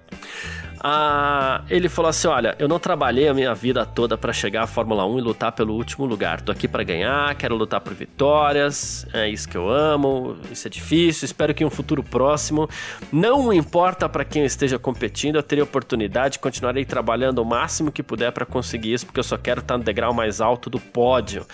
[0.79, 4.67] Ah, ele falou assim: Olha, eu não trabalhei a minha vida toda para chegar à
[4.67, 6.39] Fórmula 1 e lutar pelo último lugar.
[6.39, 10.69] Tô aqui para ganhar, quero lutar por vitórias, é isso que eu amo, isso é
[10.69, 11.25] difícil.
[11.25, 12.69] Espero que em um futuro próximo,
[13.11, 18.01] não importa para quem eu esteja competindo, eu terei oportunidade, continuarei trabalhando o máximo que
[18.01, 21.45] puder para conseguir isso, porque eu só quero estar no degrau mais alto do pódio.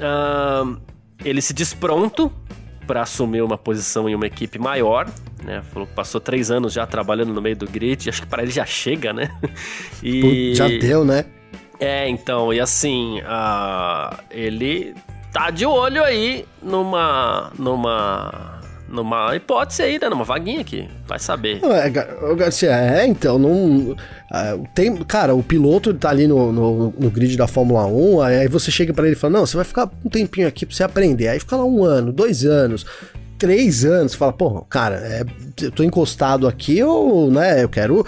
[0.00, 0.64] Ah,
[1.24, 2.32] ele se diz pronto
[2.86, 5.08] para assumir uma posição em uma equipe maior,
[5.44, 5.62] né?
[5.72, 8.50] Falou que passou três anos já trabalhando no meio do grid, acho que para ele
[8.50, 9.30] já chega, né?
[10.02, 11.26] E já deu, né?
[11.80, 14.94] É, então, e assim, uh, ele
[15.32, 18.57] tá de olho aí numa numa
[18.88, 20.08] numa hipótese aí, né?
[20.08, 20.88] Numa vaguinha aqui.
[21.06, 21.60] Vai saber.
[21.64, 21.90] É,
[22.34, 23.96] Garcia, é, então, não.
[24.32, 28.48] É, tem, cara, o piloto tá ali no, no, no, grid da Fórmula 1, aí
[28.48, 30.82] você chega para ele e fala: Não, você vai ficar um tempinho aqui pra você
[30.82, 31.28] aprender.
[31.28, 32.84] Aí fica lá um ano, dois anos,
[33.38, 34.14] três anos.
[34.14, 35.24] Fala, pô, cara, é,
[35.62, 38.04] eu tô encostado aqui, ou, né, eu quero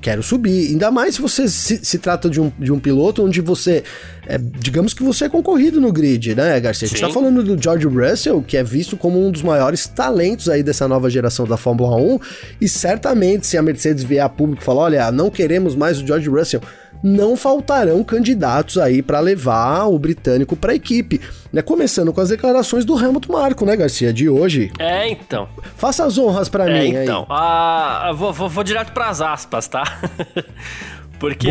[0.00, 0.70] quero subir.
[0.70, 3.82] Ainda mais se você se, se trata de um, de um piloto onde você.
[4.26, 6.86] É, digamos que você é concorrido no grid, né, Garcia?
[6.86, 10.48] A gente tá falando do George Russell, que é visto como um dos maiores talentos
[10.48, 12.18] aí dessa nova geração da Fórmula 1.
[12.60, 16.06] E certamente, se a Mercedes vier a público e falar: olha, não queremos mais o
[16.06, 16.60] George Russell
[17.02, 21.20] não faltarão candidatos aí para levar o britânico para a equipe.
[21.52, 21.62] Né?
[21.62, 24.70] Começando com as declarações do Helmut Marko, né, Garcia, de hoje.
[24.78, 25.48] É, então.
[25.76, 27.20] Faça as honras para é, mim então.
[27.22, 27.26] aí.
[27.30, 29.79] Ah, vou, vou, vou direto para as aspas, tá?
[31.18, 31.50] Porque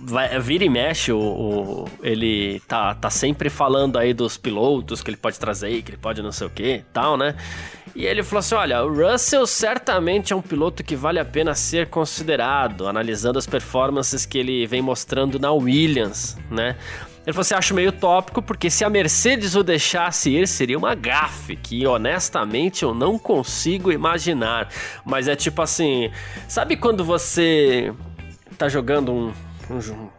[0.00, 5.10] vai, vira e mexe, o, o, ele tá, tá sempre falando aí dos pilotos que
[5.10, 7.34] ele pode trazer, que ele pode não sei o que tal, né?
[7.94, 11.54] E ele falou assim: olha, o Russell certamente é um piloto que vale a pena
[11.54, 16.76] ser considerado, analisando as performances que ele vem mostrando na Williams, né?
[17.28, 20.94] Ele falou assim: acho meio tópico, porque se a Mercedes o deixasse ir, seria uma
[20.94, 24.70] gafe, que honestamente eu não consigo imaginar.
[25.04, 26.10] Mas é tipo assim:
[26.48, 27.92] sabe quando você
[28.56, 29.32] tá jogando um, um,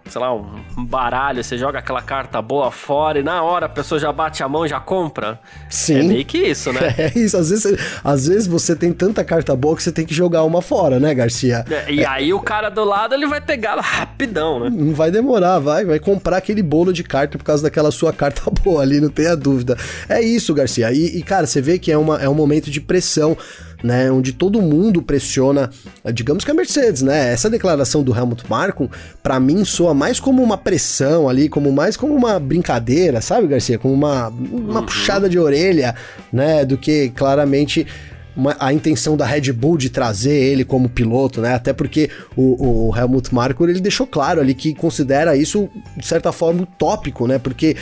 [0.08, 4.00] sei lá, um baralho, você joga aquela carta boa fora e na hora a pessoa
[4.00, 5.40] já bate a mão e já compra.
[5.70, 6.00] Sim.
[6.00, 6.80] É meio que isso, né?
[7.00, 7.38] É isso.
[7.38, 10.62] Às vezes, às vezes você tem tanta carta boa que você tem que jogar uma
[10.62, 11.66] fora, né, Garcia?
[11.70, 12.08] É, e é.
[12.08, 14.70] aí o cara do lado ele vai pegar rapidão, né?
[14.70, 15.86] Não vai demorar, vai.
[15.86, 19.36] Vai comprar aquele bolo de carta por causa daquela sua carta boa ali, não tenha
[19.36, 19.78] dúvida.
[20.08, 20.92] É isso, Garcia.
[20.92, 23.38] E, e cara, você vê que é, uma, é um momento de pressão
[23.84, 25.70] né, onde todo mundo pressiona,
[26.14, 27.32] digamos que a Mercedes, né?
[27.32, 28.90] Essa declaração do Helmut Marko,
[29.24, 33.78] para mim soa mais como uma pressão ali, como mais como uma brincadeira, sabe, Garcia,
[33.78, 34.86] como uma, uma uhum.
[34.86, 35.96] puxada de orelha,
[36.32, 37.88] né, do que claramente
[38.40, 41.54] uma, a intenção da Red Bull de trazer ele como piloto, né?
[41.54, 46.32] Até porque o, o Helmut Marko ele deixou claro ali que considera isso, de certa
[46.32, 47.38] forma, utópico, né?
[47.38, 47.76] Porque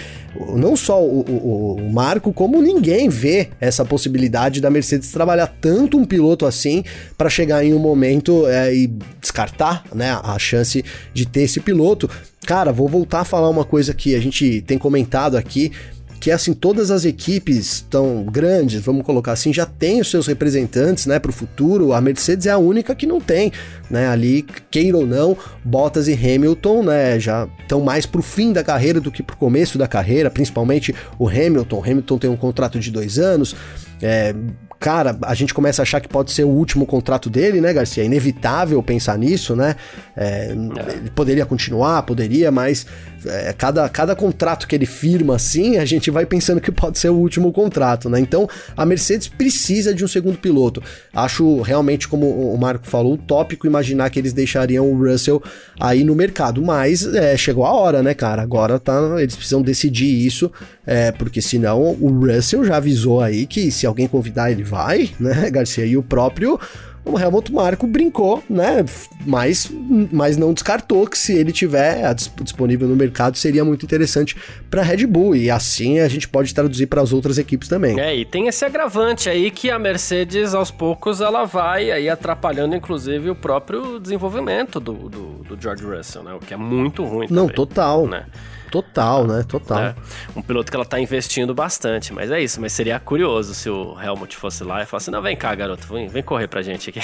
[0.55, 5.97] não só o, o, o Marco, como ninguém vê essa possibilidade da Mercedes trabalhar tanto
[5.97, 6.83] um piloto assim
[7.15, 8.87] para chegar em um momento é, e
[9.21, 12.09] descartar né, a chance de ter esse piloto.
[12.45, 15.71] Cara, vou voltar a falar uma coisa que a gente tem comentado aqui
[16.19, 21.05] que assim todas as equipes tão grandes, vamos colocar assim, já têm os seus representantes,
[21.05, 21.93] né, para o futuro.
[21.93, 23.51] A Mercedes é a única que não tem,
[23.89, 24.07] né?
[24.07, 28.63] Ali, queira ou não, Bottas e Hamilton, né, já estão mais para o fim da
[28.63, 31.77] carreira do que para o começo da carreira, principalmente o Hamilton.
[31.77, 33.55] O Hamilton tem um contrato de dois anos.
[34.01, 34.35] É,
[34.79, 38.03] cara, a gente começa a achar que pode ser o último contrato dele, né, Garcia?
[38.03, 39.75] É inevitável pensar nisso, né?
[40.15, 40.91] É, é.
[40.93, 42.85] Ele poderia continuar, poderia, mas
[43.25, 47.09] é, cada, cada contrato que ele firma assim, a gente vai pensando que pode ser
[47.09, 48.19] o último contrato, né?
[48.19, 50.81] Então a Mercedes precisa de um segundo piloto.
[51.13, 55.41] Acho realmente, como o Marco falou, utópico imaginar que eles deixariam o Russell
[55.79, 58.41] aí no mercado, mas é, chegou a hora, né, cara?
[58.41, 60.51] Agora tá, eles precisam decidir isso,
[60.85, 65.49] é, porque senão o Russell já avisou aí que se alguém convidar ele vai, né,
[65.51, 65.85] Garcia?
[65.85, 66.59] E o próprio
[67.07, 68.85] o Helmut Marko brincou, né?
[69.25, 69.71] Mas,
[70.11, 74.35] mas não descartou que se ele tiver disponível no mercado seria muito interessante
[74.69, 77.99] para Red Bull e assim a gente pode traduzir para as outras equipes também.
[77.99, 82.75] É, e tem esse agravante aí que a Mercedes aos poucos ela vai aí atrapalhando
[82.75, 86.33] inclusive o próprio desenvolvimento do, do, do George Russell, né?
[86.33, 87.27] O que é muito ruim.
[87.29, 88.07] Não, também, total.
[88.07, 88.25] Né?
[88.71, 89.45] Total, né?
[89.47, 89.79] Total.
[89.79, 89.95] É,
[90.35, 92.59] um piloto que ela tá investindo bastante, mas é isso.
[92.59, 96.07] Mas seria curioso se o Helmut fosse lá e falasse: não, vem cá, garoto, vem,
[96.07, 96.99] vem correr pra gente aqui.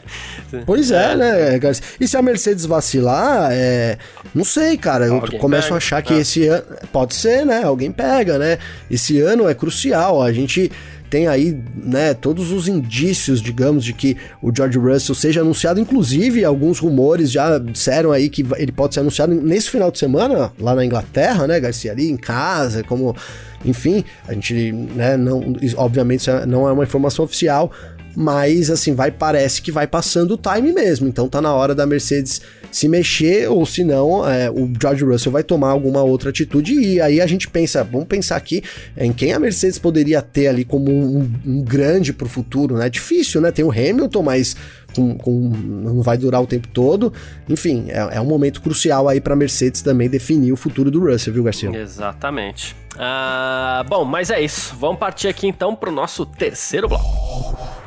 [0.64, 1.84] pois é, é, né, Garcia?
[2.00, 3.98] E se a Mercedes vacilar, é...
[4.34, 5.06] não sei, cara.
[5.06, 6.18] Eu Alguém começo pega, a achar que é.
[6.18, 6.64] esse ano.
[6.92, 7.62] Pode ser, né?
[7.64, 8.58] Alguém pega, né?
[8.90, 10.22] Esse ano é crucial.
[10.22, 10.70] A gente
[11.12, 16.42] tem aí, né, todos os indícios, digamos, de que o George Russell seja anunciado, inclusive
[16.42, 20.74] alguns rumores já disseram aí que ele pode ser anunciado nesse final de semana lá
[20.74, 23.14] na Inglaterra, né, Garcia, ali em casa, como,
[23.62, 27.70] enfim, a gente, né, não, obviamente é, não é uma informação oficial,
[28.14, 31.86] mas assim, vai parece que vai passando o time mesmo, então tá na hora da
[31.86, 36.74] Mercedes se mexer, ou se não, é, o George Russell vai tomar alguma outra atitude.
[36.74, 38.62] E aí a gente pensa, vamos pensar aqui
[38.96, 42.88] em quem a Mercedes poderia ter ali como um, um grande pro futuro, né?
[42.88, 43.50] Difícil, né?
[43.50, 44.56] Tem o Hamilton, mas
[44.94, 47.12] com, com, não vai durar o tempo todo.
[47.46, 51.34] Enfim, é, é um momento crucial aí para Mercedes também definir o futuro do Russell,
[51.34, 51.70] viu, Garcia?
[51.76, 52.74] Exatamente.
[52.94, 54.74] Uh, bom, mas é isso.
[54.76, 57.81] Vamos partir aqui então pro nosso terceiro bloco.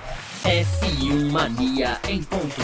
[0.45, 2.62] F1 Mania em ponto.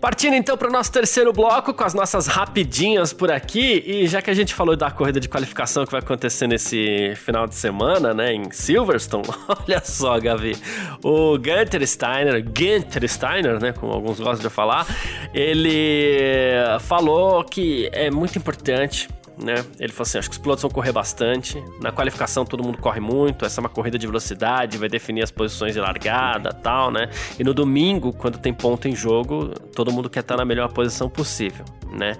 [0.00, 4.20] Partindo então para o nosso terceiro bloco com as nossas rapidinhas por aqui e já
[4.20, 8.12] que a gente falou da corrida de qualificação que vai acontecer nesse final de semana,
[8.12, 10.56] né, em Silverstone, olha só, Gavi,
[11.04, 14.86] o Gunter Steiner, Gunter Steiner, né, como alguns gostam de falar,
[15.32, 19.64] ele falou que é muito importante né?
[19.78, 21.62] Ele falou assim: acho que os pilotos vão correr bastante.
[21.80, 23.44] Na qualificação todo mundo corre muito.
[23.44, 27.08] Essa é uma corrida de velocidade, vai definir as posições de largada tal, né?
[27.38, 31.08] E no domingo, quando tem ponto em jogo, todo mundo quer estar na melhor posição
[31.08, 32.16] possível, né?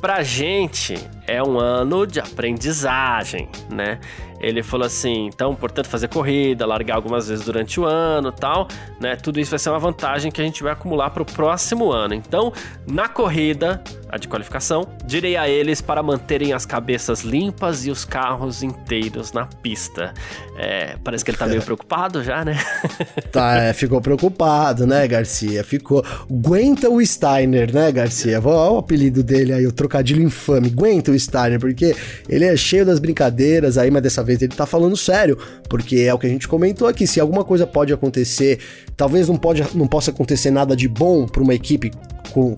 [0.00, 0.94] Pra gente
[1.26, 3.98] é um ano de aprendizagem, né?
[4.46, 8.68] Ele falou assim, então, portanto, fazer corrida, largar algumas vezes durante o ano, tal,
[9.00, 9.16] né?
[9.16, 12.14] Tudo isso vai ser uma vantagem que a gente vai acumular para o próximo ano.
[12.14, 12.52] Então,
[12.86, 18.04] na corrida, a de qualificação, direi a eles para manterem as cabeças limpas e os
[18.04, 20.14] carros inteiros na pista.
[20.56, 22.56] É, parece que ele tá meio preocupado já, né?
[23.32, 25.64] tá, é, ficou preocupado, né, Garcia?
[25.64, 26.04] Ficou.
[26.30, 28.40] Aguenta o Steiner, né, Garcia?
[28.40, 30.68] Olha o apelido dele aí, o trocadilho infame.
[30.68, 31.96] Aguenta o Steiner, porque
[32.28, 36.14] ele é cheio das brincadeiras aí, mas dessa vez ele tá falando sério, porque é
[36.14, 37.06] o que a gente comentou aqui.
[37.06, 38.58] Se alguma coisa pode acontecer,
[38.96, 41.90] talvez não, pode, não possa acontecer nada de bom para uma equipe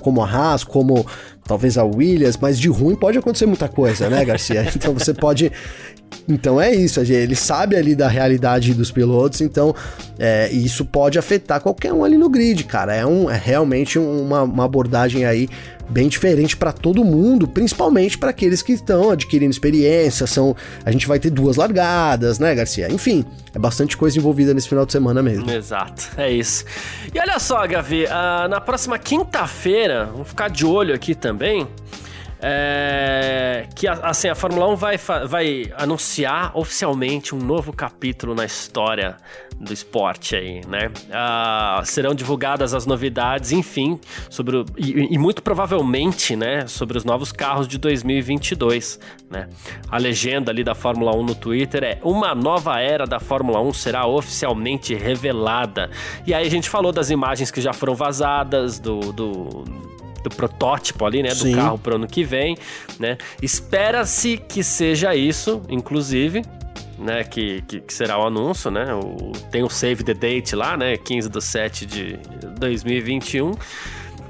[0.01, 1.07] como a Haas, como
[1.47, 4.69] talvez a Williams, mas de ruim pode acontecer muita coisa, né, Garcia?
[4.75, 5.51] Então você pode.
[6.27, 9.75] Então é isso, ele sabe ali da realidade dos pilotos, então
[10.19, 12.95] é, isso pode afetar qualquer um ali no grid, cara.
[12.95, 15.49] É, um, é realmente uma, uma abordagem aí
[15.89, 20.27] bem diferente para todo mundo, principalmente para aqueles que estão adquirindo experiência.
[20.27, 22.91] São, a gente vai ter duas largadas, né, Garcia?
[22.91, 23.25] Enfim,
[23.55, 25.51] é bastante coisa envolvida nesse final de semana mesmo.
[25.51, 26.65] Exato, é isso.
[27.15, 31.67] E olha só, Gavi, uh, na próxima quinta-feira, vamos ficar de olho aqui também.
[32.41, 34.97] É, que assim, a Fórmula 1 vai,
[35.27, 39.17] vai anunciar oficialmente um novo capítulo na história
[39.61, 40.91] do esporte aí, né?
[41.13, 43.99] Ah, serão divulgadas as novidades, enfim,
[44.31, 49.49] sobre o, e, e, muito provavelmente, né, sobre os novos carros de 2022, né?
[49.91, 53.73] A legenda ali da Fórmula 1 no Twitter é: "Uma nova era da Fórmula 1
[53.73, 55.91] será oficialmente revelada".
[56.25, 59.65] E aí a gente falou das imagens que já foram vazadas do, do
[60.23, 61.55] do protótipo ali, né, do Sim.
[61.55, 62.57] carro para o ano que vem,
[62.99, 63.17] né?
[63.41, 66.43] Espera-se que seja isso, inclusive,
[66.99, 68.93] né, que, que, que, será o anúncio, né?
[68.95, 72.19] O, tem o save the date lá, né, 15 de 7 de
[72.59, 73.53] 2021.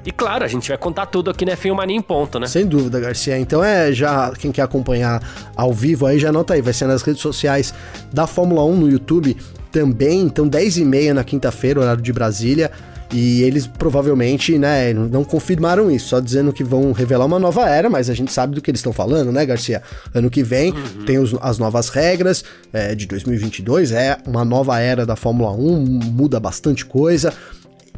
[0.05, 2.47] E claro, a gente vai contar tudo aqui no F1 Mania em ponto, né?
[2.47, 3.39] Sem dúvida, Garcia.
[3.39, 5.23] Então é já quem quer acompanhar
[5.57, 7.75] ao vivo aí já anota aí, vai ser nas redes sociais
[8.13, 9.37] da Fórmula 1 no YouTube
[9.71, 10.23] também.
[10.23, 12.71] Então 10 e meia na quinta-feira, horário de Brasília.
[13.13, 17.89] E eles provavelmente, né, não confirmaram isso, só dizendo que vão revelar uma nova era,
[17.89, 19.83] mas a gente sabe do que eles estão falando, né, Garcia?
[20.15, 21.05] Ano que vem uhum.
[21.07, 25.85] tem os, as novas regras é, de 2022, é uma nova era da Fórmula 1,
[25.85, 27.33] muda bastante coisa.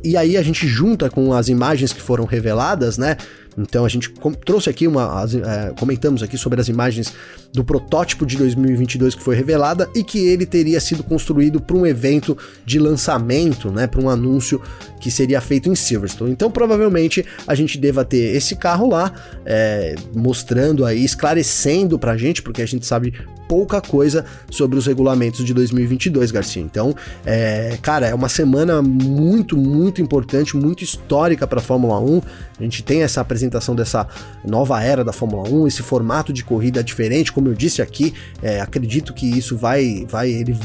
[0.03, 3.17] E aí a gente junta com as imagens que foram reveladas, né?
[3.57, 4.13] Então a gente
[4.45, 5.21] trouxe aqui uma.
[5.21, 7.13] As, é, comentamos aqui sobre as imagens
[7.53, 11.87] do protótipo de 2022 que foi revelada e que ele teria sido construído para um
[11.87, 13.87] evento de lançamento, né?
[13.87, 14.61] Para um anúncio
[15.01, 16.33] que seria feito em Silverstone.
[16.33, 19.13] Então provavelmente a gente deva ter esse carro lá,
[19.45, 23.15] é, mostrando aí, esclarecendo pra gente, porque a gente sabe
[23.51, 26.63] pouca coisa sobre os regulamentos de 2022, Garcia.
[26.63, 26.95] Então,
[27.27, 32.23] é, cara, é uma semana muito, muito importante, muito histórica para a Fórmula 1.
[32.61, 34.07] A gente tem essa apresentação dessa
[34.45, 38.61] nova era da Fórmula 1, esse formato de corrida diferente, como eu disse aqui, é,
[38.61, 40.57] acredito que isso vai, vai, ele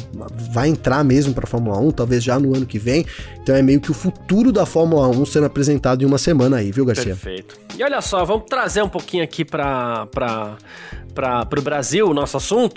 [0.52, 3.04] vai entrar mesmo para a Fórmula 1, talvez já no ano que vem.
[3.42, 6.72] Então é meio que o futuro da Fórmula 1 sendo apresentado em uma semana aí,
[6.72, 7.16] viu, Garcia?
[7.16, 7.58] Perfeito.
[7.76, 10.08] E olha só, vamos trazer um pouquinho aqui para
[11.16, 12.75] para o Brasil, o nosso assunto.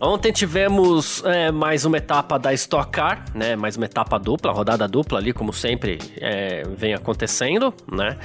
[0.00, 3.54] Ontem tivemos é, mais uma etapa da Stock Car, né?
[3.56, 8.16] Mais uma etapa dupla, rodada dupla ali, como sempre é, vem acontecendo, né?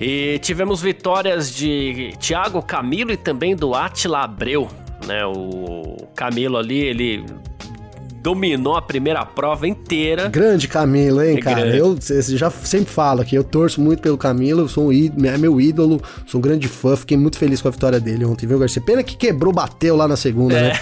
[0.00, 4.68] E tivemos vitórias de Thiago Camilo e também do Atila Abreu,
[5.06, 5.24] né?
[5.24, 7.24] O Camilo ali, ele
[8.22, 10.28] dominou a primeira prova inteira.
[10.28, 11.60] Grande Camilo, hein, é cara?
[11.62, 11.76] Grande.
[11.76, 11.98] Eu,
[12.36, 16.00] já sempre falo que eu torço muito pelo Camilo, sou um ídolo, é meu ídolo,
[16.26, 18.80] sou um grande fã, fiquei muito feliz com a vitória dele ontem, viu, Garcia?
[18.80, 20.62] Pena que quebrou, bateu lá na segunda, é.
[20.62, 20.72] né?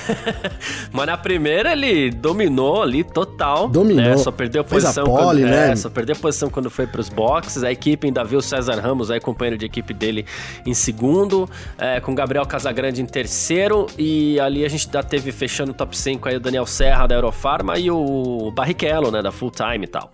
[0.93, 3.69] Mas na primeira ele dominou ali total.
[3.69, 4.05] Dominou.
[4.05, 4.17] Né?
[4.19, 5.07] Só perdeu a posição.
[5.07, 5.71] Fez a pole, quando, né?
[5.71, 7.65] É, só perdeu a posição quando foi pros boxes.
[7.65, 10.27] A equipe ainda viu o César Ramos, aí, companheiro de equipe dele,
[10.67, 13.87] em segundo, é, com Gabriel Casagrande em terceiro.
[13.99, 17.15] E ali a gente já teve fechando o top 5 aí o Daniel Serra da
[17.15, 20.13] Euro Farma e o Barrichello, né, da Full Time e tal.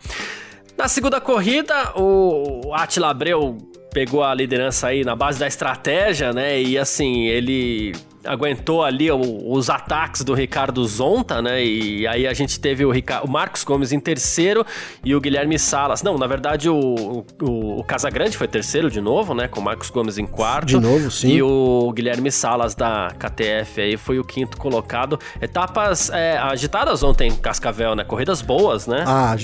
[0.76, 3.56] Na segunda corrida, o Attila Abreu
[3.90, 6.60] pegou a liderança aí na base da estratégia, né?
[6.60, 7.94] E assim, ele
[8.26, 11.64] aguentou ali os ataques do Ricardo Zonta, né?
[11.64, 14.66] E aí a gente teve o, Ricardo, o Marcos Gomes em terceiro
[15.04, 16.02] e o Guilherme Salas.
[16.02, 19.48] Não, na verdade o, o, o Casagrande foi terceiro de novo, né?
[19.48, 20.66] Com o Marcos Gomes em quarto.
[20.66, 21.28] De novo, sim.
[21.28, 25.18] E o Guilherme Salas da KTF aí foi o quinto colocado.
[25.40, 28.04] Etapas é, agitadas ontem em Cascavel, né?
[28.04, 29.04] Corridas boas, né?
[29.06, 29.36] Ah,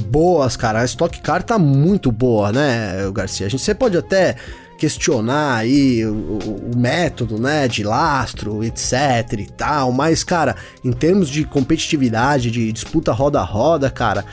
[0.00, 0.80] boas, cara.
[0.80, 3.46] A Stock Car tá muito boa, né, Garcia?
[3.46, 4.36] A gente, você pode até
[4.78, 11.28] questionar aí o, o, método, né, de lastro, etc e tal, mas, cara, em termos
[11.28, 14.24] de competitividade, de disputa roda a roda, cara,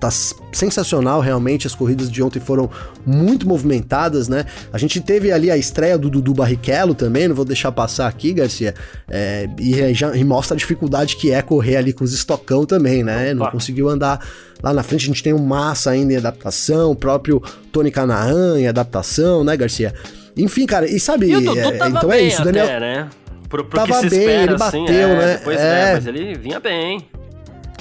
[0.00, 2.70] tá sensacional realmente, as corridas de ontem foram
[3.06, 4.46] muito movimentadas, né?
[4.72, 8.32] A gente teve ali a estreia do Dudu Barrichello também, não vou deixar passar aqui,
[8.32, 8.74] Garcia,
[9.06, 13.04] é, e, já, e mostra a dificuldade que é correr ali com os estocão também,
[13.04, 13.34] né?
[13.34, 14.26] Não conseguiu andar
[14.62, 18.58] lá na frente, a gente tem o Massa ainda em adaptação, o próprio Tony Canaan
[18.58, 19.92] em adaptação, né, Garcia?
[20.34, 22.64] Enfim, cara, e sabe, e Dudu é, então é isso, Daniel.
[22.64, 23.10] Até, né?
[23.50, 25.36] Pro, pro tava bem, ele assim, bateu, assim, né?
[25.36, 27.04] Depois, é, é, mas ele vinha bem.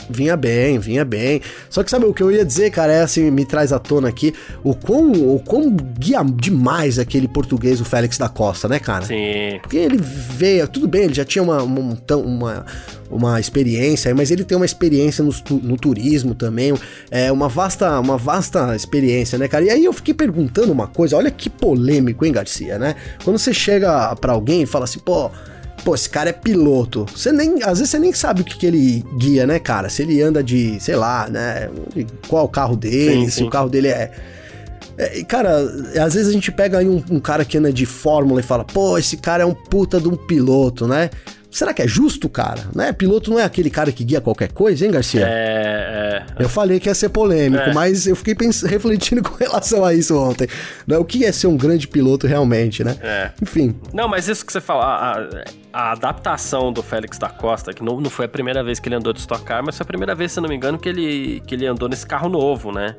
[0.09, 1.41] Vinha bem, vinha bem.
[1.69, 4.09] Só que sabe o que eu ia dizer, cara, é assim, me traz à tona
[4.09, 4.33] aqui
[4.63, 9.05] o quão, o quão guia demais aquele português, o Félix da Costa, né, cara?
[9.05, 9.59] Sim.
[9.61, 12.65] Porque ele veio, tudo bem, ele já tinha uma, uma, uma,
[13.09, 16.73] uma experiência, mas ele tem uma experiência no, no turismo também,
[17.11, 19.65] é uma vasta, uma vasta experiência, né, cara?
[19.65, 22.95] E aí eu fiquei perguntando uma coisa, olha que polêmico, hein, Garcia, né?
[23.23, 25.29] Quando você chega para alguém e fala assim, pô,
[25.83, 27.05] pô, esse cara é piloto.
[27.13, 29.89] Você nem, às vezes você nem sabe o que, que ele guia, né, cara?
[29.89, 31.69] Se ele anda de, sei lá, né,
[32.27, 33.47] qual o carro dele, sim, se sim.
[33.47, 34.11] o carro dele é,
[34.97, 35.57] é, cara,
[36.03, 38.65] às vezes a gente pega aí um, um, cara que anda de fórmula e fala,
[38.65, 41.09] pô, esse cara é um puta de um piloto, né?
[41.49, 42.61] será que é justo, cara?
[42.75, 42.91] Né?
[42.91, 45.25] Piloto não é aquele cara que guia qualquer coisa, hein, Garcia?
[45.27, 46.43] É, é.
[46.43, 47.73] Eu falei que ia ser polêmico, é.
[47.73, 48.35] mas eu fiquei
[48.67, 50.47] refletindo com relação a isso ontem.
[50.87, 50.97] Né?
[50.97, 52.95] O que é ser um grande piloto realmente, né?
[53.01, 53.31] É.
[53.41, 53.75] Enfim.
[53.93, 57.99] Não, mas isso que você fala, a, a adaptação do Félix da Costa, que não,
[58.01, 60.15] não foi a primeira vez que ele andou de Stock Car, mas foi a primeira
[60.15, 62.95] vez, se não me engano, que ele, que ele andou nesse carro novo, né?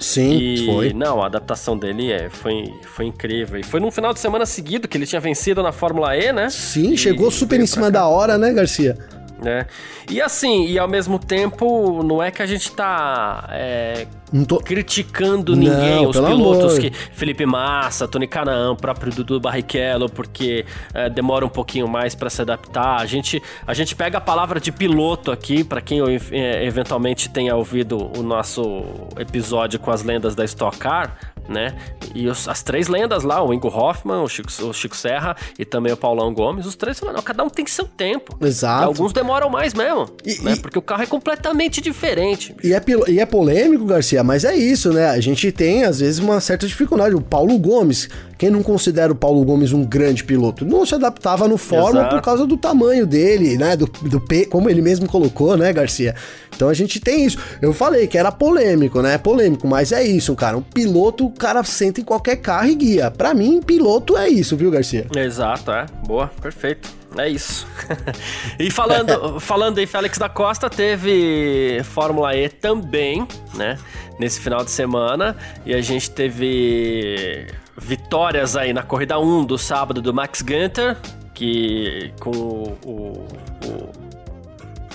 [0.00, 0.92] Sim, e, foi.
[0.92, 3.58] Não, a adaptação dele é, foi, foi incrível.
[3.58, 6.48] E foi num final de semana seguido que ele tinha vencido na Fórmula E, né?
[6.50, 8.96] Sim, e, chegou super em cima da hora, né, Garcia?
[9.44, 9.66] Né?
[10.10, 14.06] E assim, e ao mesmo tempo, não é que a gente tá é,
[14.48, 14.58] tô...
[14.58, 16.80] criticando ninguém, não, os pilotos amor.
[16.80, 16.90] que.
[16.90, 22.40] Felipe Massa, Tony Canaan, próprio Dudu Barrichello, porque é, demora um pouquinho mais para se
[22.40, 23.00] adaptar.
[23.00, 26.00] A gente, a gente pega a palavra de piloto aqui, para quem
[26.32, 28.82] é, eventualmente tenha ouvido o nosso
[29.18, 31.74] episódio com as lendas da Stock Car, né?
[32.14, 35.64] E os, as três lendas lá, o Ingo Hoffman, o Chico, o Chico Serra e
[35.64, 38.36] também o Paulão Gomes, os três falaram, cada um tem seu tempo.
[38.40, 38.82] Exato.
[38.82, 40.52] E alguns demoram mais mesmo, e, né?
[40.52, 40.60] E...
[40.60, 42.54] Porque o carro é completamente diferente.
[42.62, 45.08] E é, e é polêmico, Garcia, mas é isso, né?
[45.08, 47.14] A gente tem, às vezes, uma certa dificuldade.
[47.14, 50.64] O Paulo Gomes, quem não considera o Paulo Gomes um grande piloto?
[50.64, 53.76] Não se adaptava no Fórmula por causa do tamanho dele, né?
[53.76, 56.14] Do, do P, como ele mesmo colocou, né, Garcia?
[56.54, 57.38] Então a gente tem isso.
[57.60, 59.18] Eu falei que era polêmico, né?
[59.18, 60.56] Polêmico, mas é isso, cara.
[60.56, 63.10] Um piloto, cara senta em qualquer carro e guia.
[63.10, 65.06] Para mim, piloto é isso, viu, Garcia?
[65.14, 65.86] Exato, é.
[66.06, 66.88] Boa, perfeito.
[67.16, 67.66] É isso.
[68.58, 73.78] e falando, falando em Félix da Costa, teve Fórmula E também, né?
[74.18, 75.36] Nesse final de semana.
[75.64, 80.96] E a gente teve vitórias aí na corrida 1 do sábado do Max Gunter,
[81.32, 83.28] que com o, o,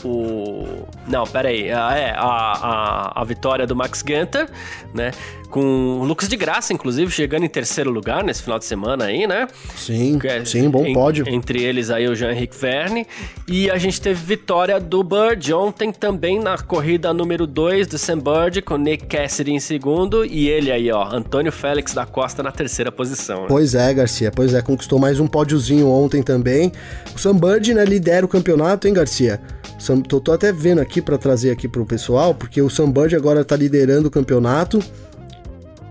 [0.04, 1.72] o, o não, pera aí.
[1.72, 4.50] Ah, é, a, a, a vitória do Max Gunter,
[4.94, 5.12] né?
[5.50, 9.26] Com o Lucas de Graça, inclusive, chegando em terceiro lugar nesse final de semana aí,
[9.26, 9.48] né?
[9.76, 11.28] Sim, é, sim, bom pódio.
[11.28, 13.08] Entre eles aí o Jean-Henrique Verne.
[13.48, 18.20] E a gente teve vitória do Bird ontem também na corrida número 2 do Sam
[18.20, 20.24] Bird, com Nick Cassidy em segundo.
[20.24, 23.42] E ele aí, ó, Antônio Félix da Costa na terceira posição.
[23.42, 23.48] Né?
[23.48, 26.72] Pois é, Garcia, pois é, conquistou mais um pódiozinho ontem também.
[27.16, 29.42] O Sam Bird, né, lidera o campeonato, hein, Garcia?
[29.80, 33.16] Sam, tô, tô até vendo aqui para trazer aqui pro pessoal, porque o Sam Bird
[33.16, 34.80] agora tá liderando o campeonato.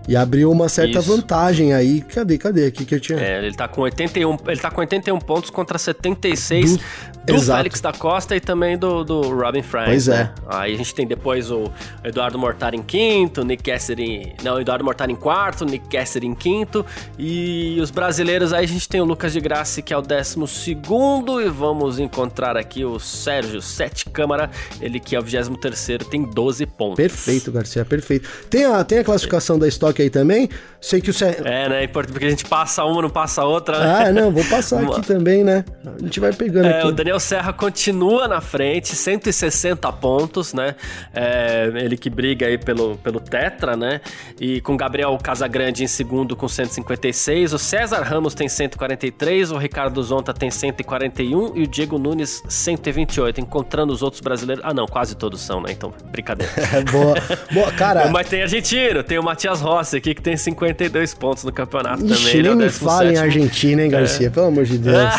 [0.09, 1.07] E abriu uma certa Isso.
[1.07, 2.01] vantagem aí.
[2.01, 2.65] Cadê, cadê?
[2.65, 3.19] Aqui que eu tinha.
[3.19, 6.83] É, ele tá com 81, ele tá com 81 pontos contra 76 do,
[7.33, 9.85] do Félix da Costa e também do, do Robin Frank.
[9.85, 10.23] Pois é.
[10.23, 10.33] Né?
[10.47, 11.71] Aí a gente tem depois o
[12.03, 14.33] Eduardo Mortar em quinto, Nick Kessler em.
[14.43, 16.85] Não, Eduardo Mortar em quarto, Nick Kessler em quinto.
[17.17, 20.47] E os brasileiros aí a gente tem o Lucas de Graça, que é o décimo
[20.47, 21.41] segundo.
[21.41, 24.49] E vamos encontrar aqui o Sérgio Sete Câmara,
[24.81, 26.97] ele que é o 23 terceiro, tem 12 pontos.
[26.97, 28.27] Perfeito, Garcia, perfeito.
[28.49, 29.59] Tem a, tem a classificação é.
[29.59, 30.49] da Stock aí também.
[30.81, 31.13] Sei que o.
[31.43, 31.87] É, né?
[31.87, 33.79] Porque a gente passa uma, não passa outra.
[33.79, 34.07] Né?
[34.07, 35.65] Ah, não, vou passar aqui também, né?
[35.85, 36.87] A gente vai pegando é, aqui.
[36.87, 40.75] O Daniel Serra continua na frente, 160 pontos, né?
[41.13, 43.99] É, ele que briga aí pelo, pelo Tetra, né?
[44.39, 47.53] E com Gabriel Casagrande em segundo com 156.
[47.53, 53.41] O César Ramos tem 143, o Ricardo Zonta tem 141 e o Diego Nunes 128.
[53.41, 54.63] Encontrando os outros brasileiros.
[54.65, 55.73] Ah, não, quase todos são, né?
[55.73, 56.53] Então, brincadeira.
[56.89, 57.15] boa.
[57.51, 58.07] Boa, cara.
[58.07, 62.27] Mas tem argentino, tem o Matias Rossi aqui que tem 52 pontos no campeonato Ixi,
[62.27, 62.43] também.
[62.43, 64.27] Nem é me fala em Argentina, hein, Garcia?
[64.27, 64.29] É.
[64.29, 65.13] Pelo amor de Deus.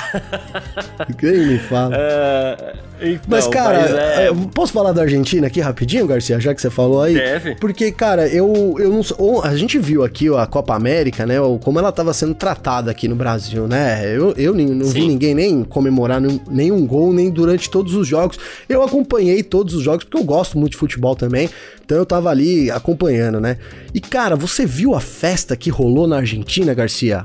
[1.22, 1.96] nem me fala.
[1.96, 4.30] É, então, mas, cara, mas é...
[4.54, 7.14] posso falar da Argentina aqui rapidinho, Garcia, já que você falou aí?
[7.14, 7.54] Deve.
[7.56, 11.36] Porque, cara, eu, eu não A gente viu aqui a Copa América, né?
[11.62, 14.04] Como ela tava sendo tratada aqui no Brasil, né?
[14.14, 14.92] Eu, eu não Sim.
[14.92, 18.38] vi ninguém nem comemorar nenhum, nenhum gol, nem durante todos os jogos.
[18.68, 21.48] Eu acompanhei todos os jogos, porque eu gosto muito de futebol também.
[21.90, 23.56] Então eu tava ali acompanhando, né?
[23.92, 27.24] E, cara, você viu a festa que rolou na Argentina, Garcia?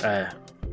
[0.00, 0.28] É.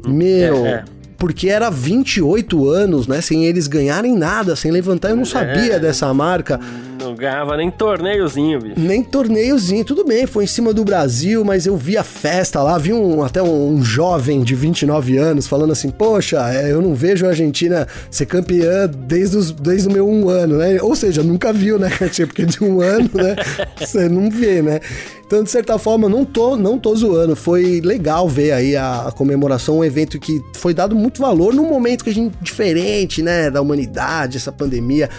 [0.07, 0.63] Meu.
[0.63, 0.83] É, é
[1.25, 3.19] porque era 28 anos, né?
[3.19, 5.09] Sem eles ganharem nada, sem levantar.
[5.09, 6.59] Eu não sabia é, dessa marca.
[7.01, 8.79] Não ganhava nem torneiozinho, bicho.
[8.79, 12.77] Nem torneiozinho, tudo bem, foi em cima do Brasil, mas eu vi a festa lá,
[12.77, 16.93] vi um, até um, um jovem de 29 anos falando assim: Poxa, é, eu não
[16.93, 20.77] vejo a Argentina ser campeã desde, os, desde o meu um ano, né?
[20.79, 21.89] Ou seja, nunca viu, né,
[22.27, 23.35] Porque de um ano, né?
[23.81, 24.79] Você não vê, né?
[25.25, 27.35] Então, de certa forma, não tô, não tô zoando.
[27.35, 31.67] Foi legal ver aí a, a, comemoração, um evento que foi dado muito valor num
[31.67, 35.09] momento que a gente diferente, né, da humanidade, essa pandemia,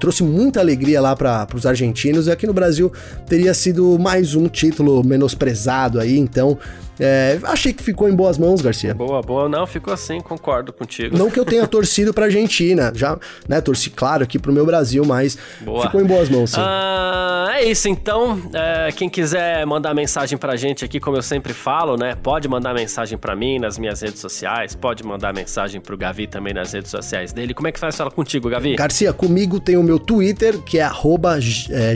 [0.00, 2.26] trouxe muita alegria lá para os argentinos.
[2.26, 2.92] E aqui no Brasil
[3.26, 6.58] teria sido mais um título menosprezado aí, então
[7.02, 8.94] É, achei que ficou em boas mãos, Garcia.
[8.94, 9.48] Boa, boa.
[9.48, 11.16] Não, ficou assim, concordo contigo.
[11.18, 15.04] Não que eu tenha torcido pra Argentina, já, né, torci, claro, aqui pro meu Brasil,
[15.04, 15.82] mas boa.
[15.82, 16.60] ficou em boas mãos, sim.
[16.60, 18.40] Ah, é isso, então.
[18.54, 22.72] É, quem quiser mandar mensagem pra gente aqui, como eu sempre falo, né, pode mandar
[22.72, 26.90] mensagem pra mim nas minhas redes sociais, pode mandar mensagem pro Gavi também nas redes
[26.90, 27.52] sociais dele.
[27.52, 28.76] Como é que faz fala contigo, Gavi?
[28.76, 31.38] Garcia, comigo tem o meu Twitter, que é arroba
[31.70, 31.94] é,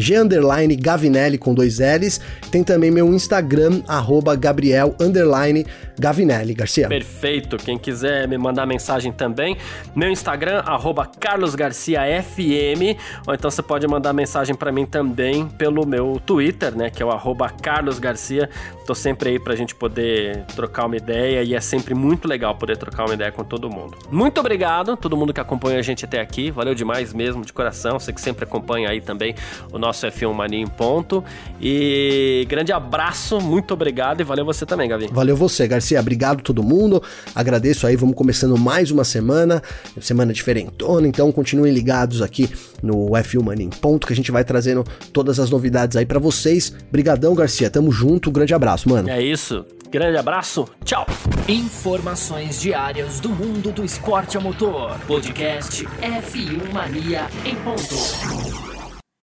[0.76, 2.20] Gavinelli com dois L's.
[2.50, 5.66] Tem também meu Instagram, arroba Gabriel underline
[5.98, 6.88] Gavinelli, Garcia.
[6.88, 7.56] Perfeito.
[7.56, 9.56] Quem quiser me mandar mensagem também,
[9.94, 16.20] meu Instagram, arroba carlosgarciafm, ou então você pode mandar mensagem para mim também pelo meu
[16.24, 18.48] Twitter, né, que é o arroba carlosgarcia.
[18.86, 22.76] Tô sempre aí pra gente poder trocar uma ideia e é sempre muito legal poder
[22.76, 23.96] trocar uma ideia com todo mundo.
[24.10, 26.50] Muito obrigado, todo mundo que acompanha a gente até aqui.
[26.50, 27.98] Valeu demais mesmo, de coração.
[27.98, 29.34] Você que sempre acompanha aí também
[29.72, 31.24] o nosso F1 Mania em ponto.
[31.60, 35.08] E grande abraço, muito obrigado e valeu você também, Gavi.
[35.12, 36.00] Valeu você, Garcia.
[36.00, 37.02] Obrigado todo mundo.
[37.34, 37.96] Agradeço aí.
[37.96, 39.62] Vamos começando mais uma semana,
[40.00, 41.06] semana diferentona.
[41.06, 42.50] Então continuem ligados aqui
[42.82, 46.18] no F1 Mania em ponto que a gente vai trazendo todas as novidades aí para
[46.18, 46.72] vocês.
[46.90, 47.70] Brigadão, Garcia.
[47.70, 48.30] Tamo junto.
[48.30, 49.08] grande abraço, mano.
[49.08, 49.64] É isso.
[49.90, 51.06] Grande abraço, tchau!
[51.48, 54.98] Informações diárias do mundo do esporte a motor.
[55.06, 58.75] Podcast F1 Mania em ponto.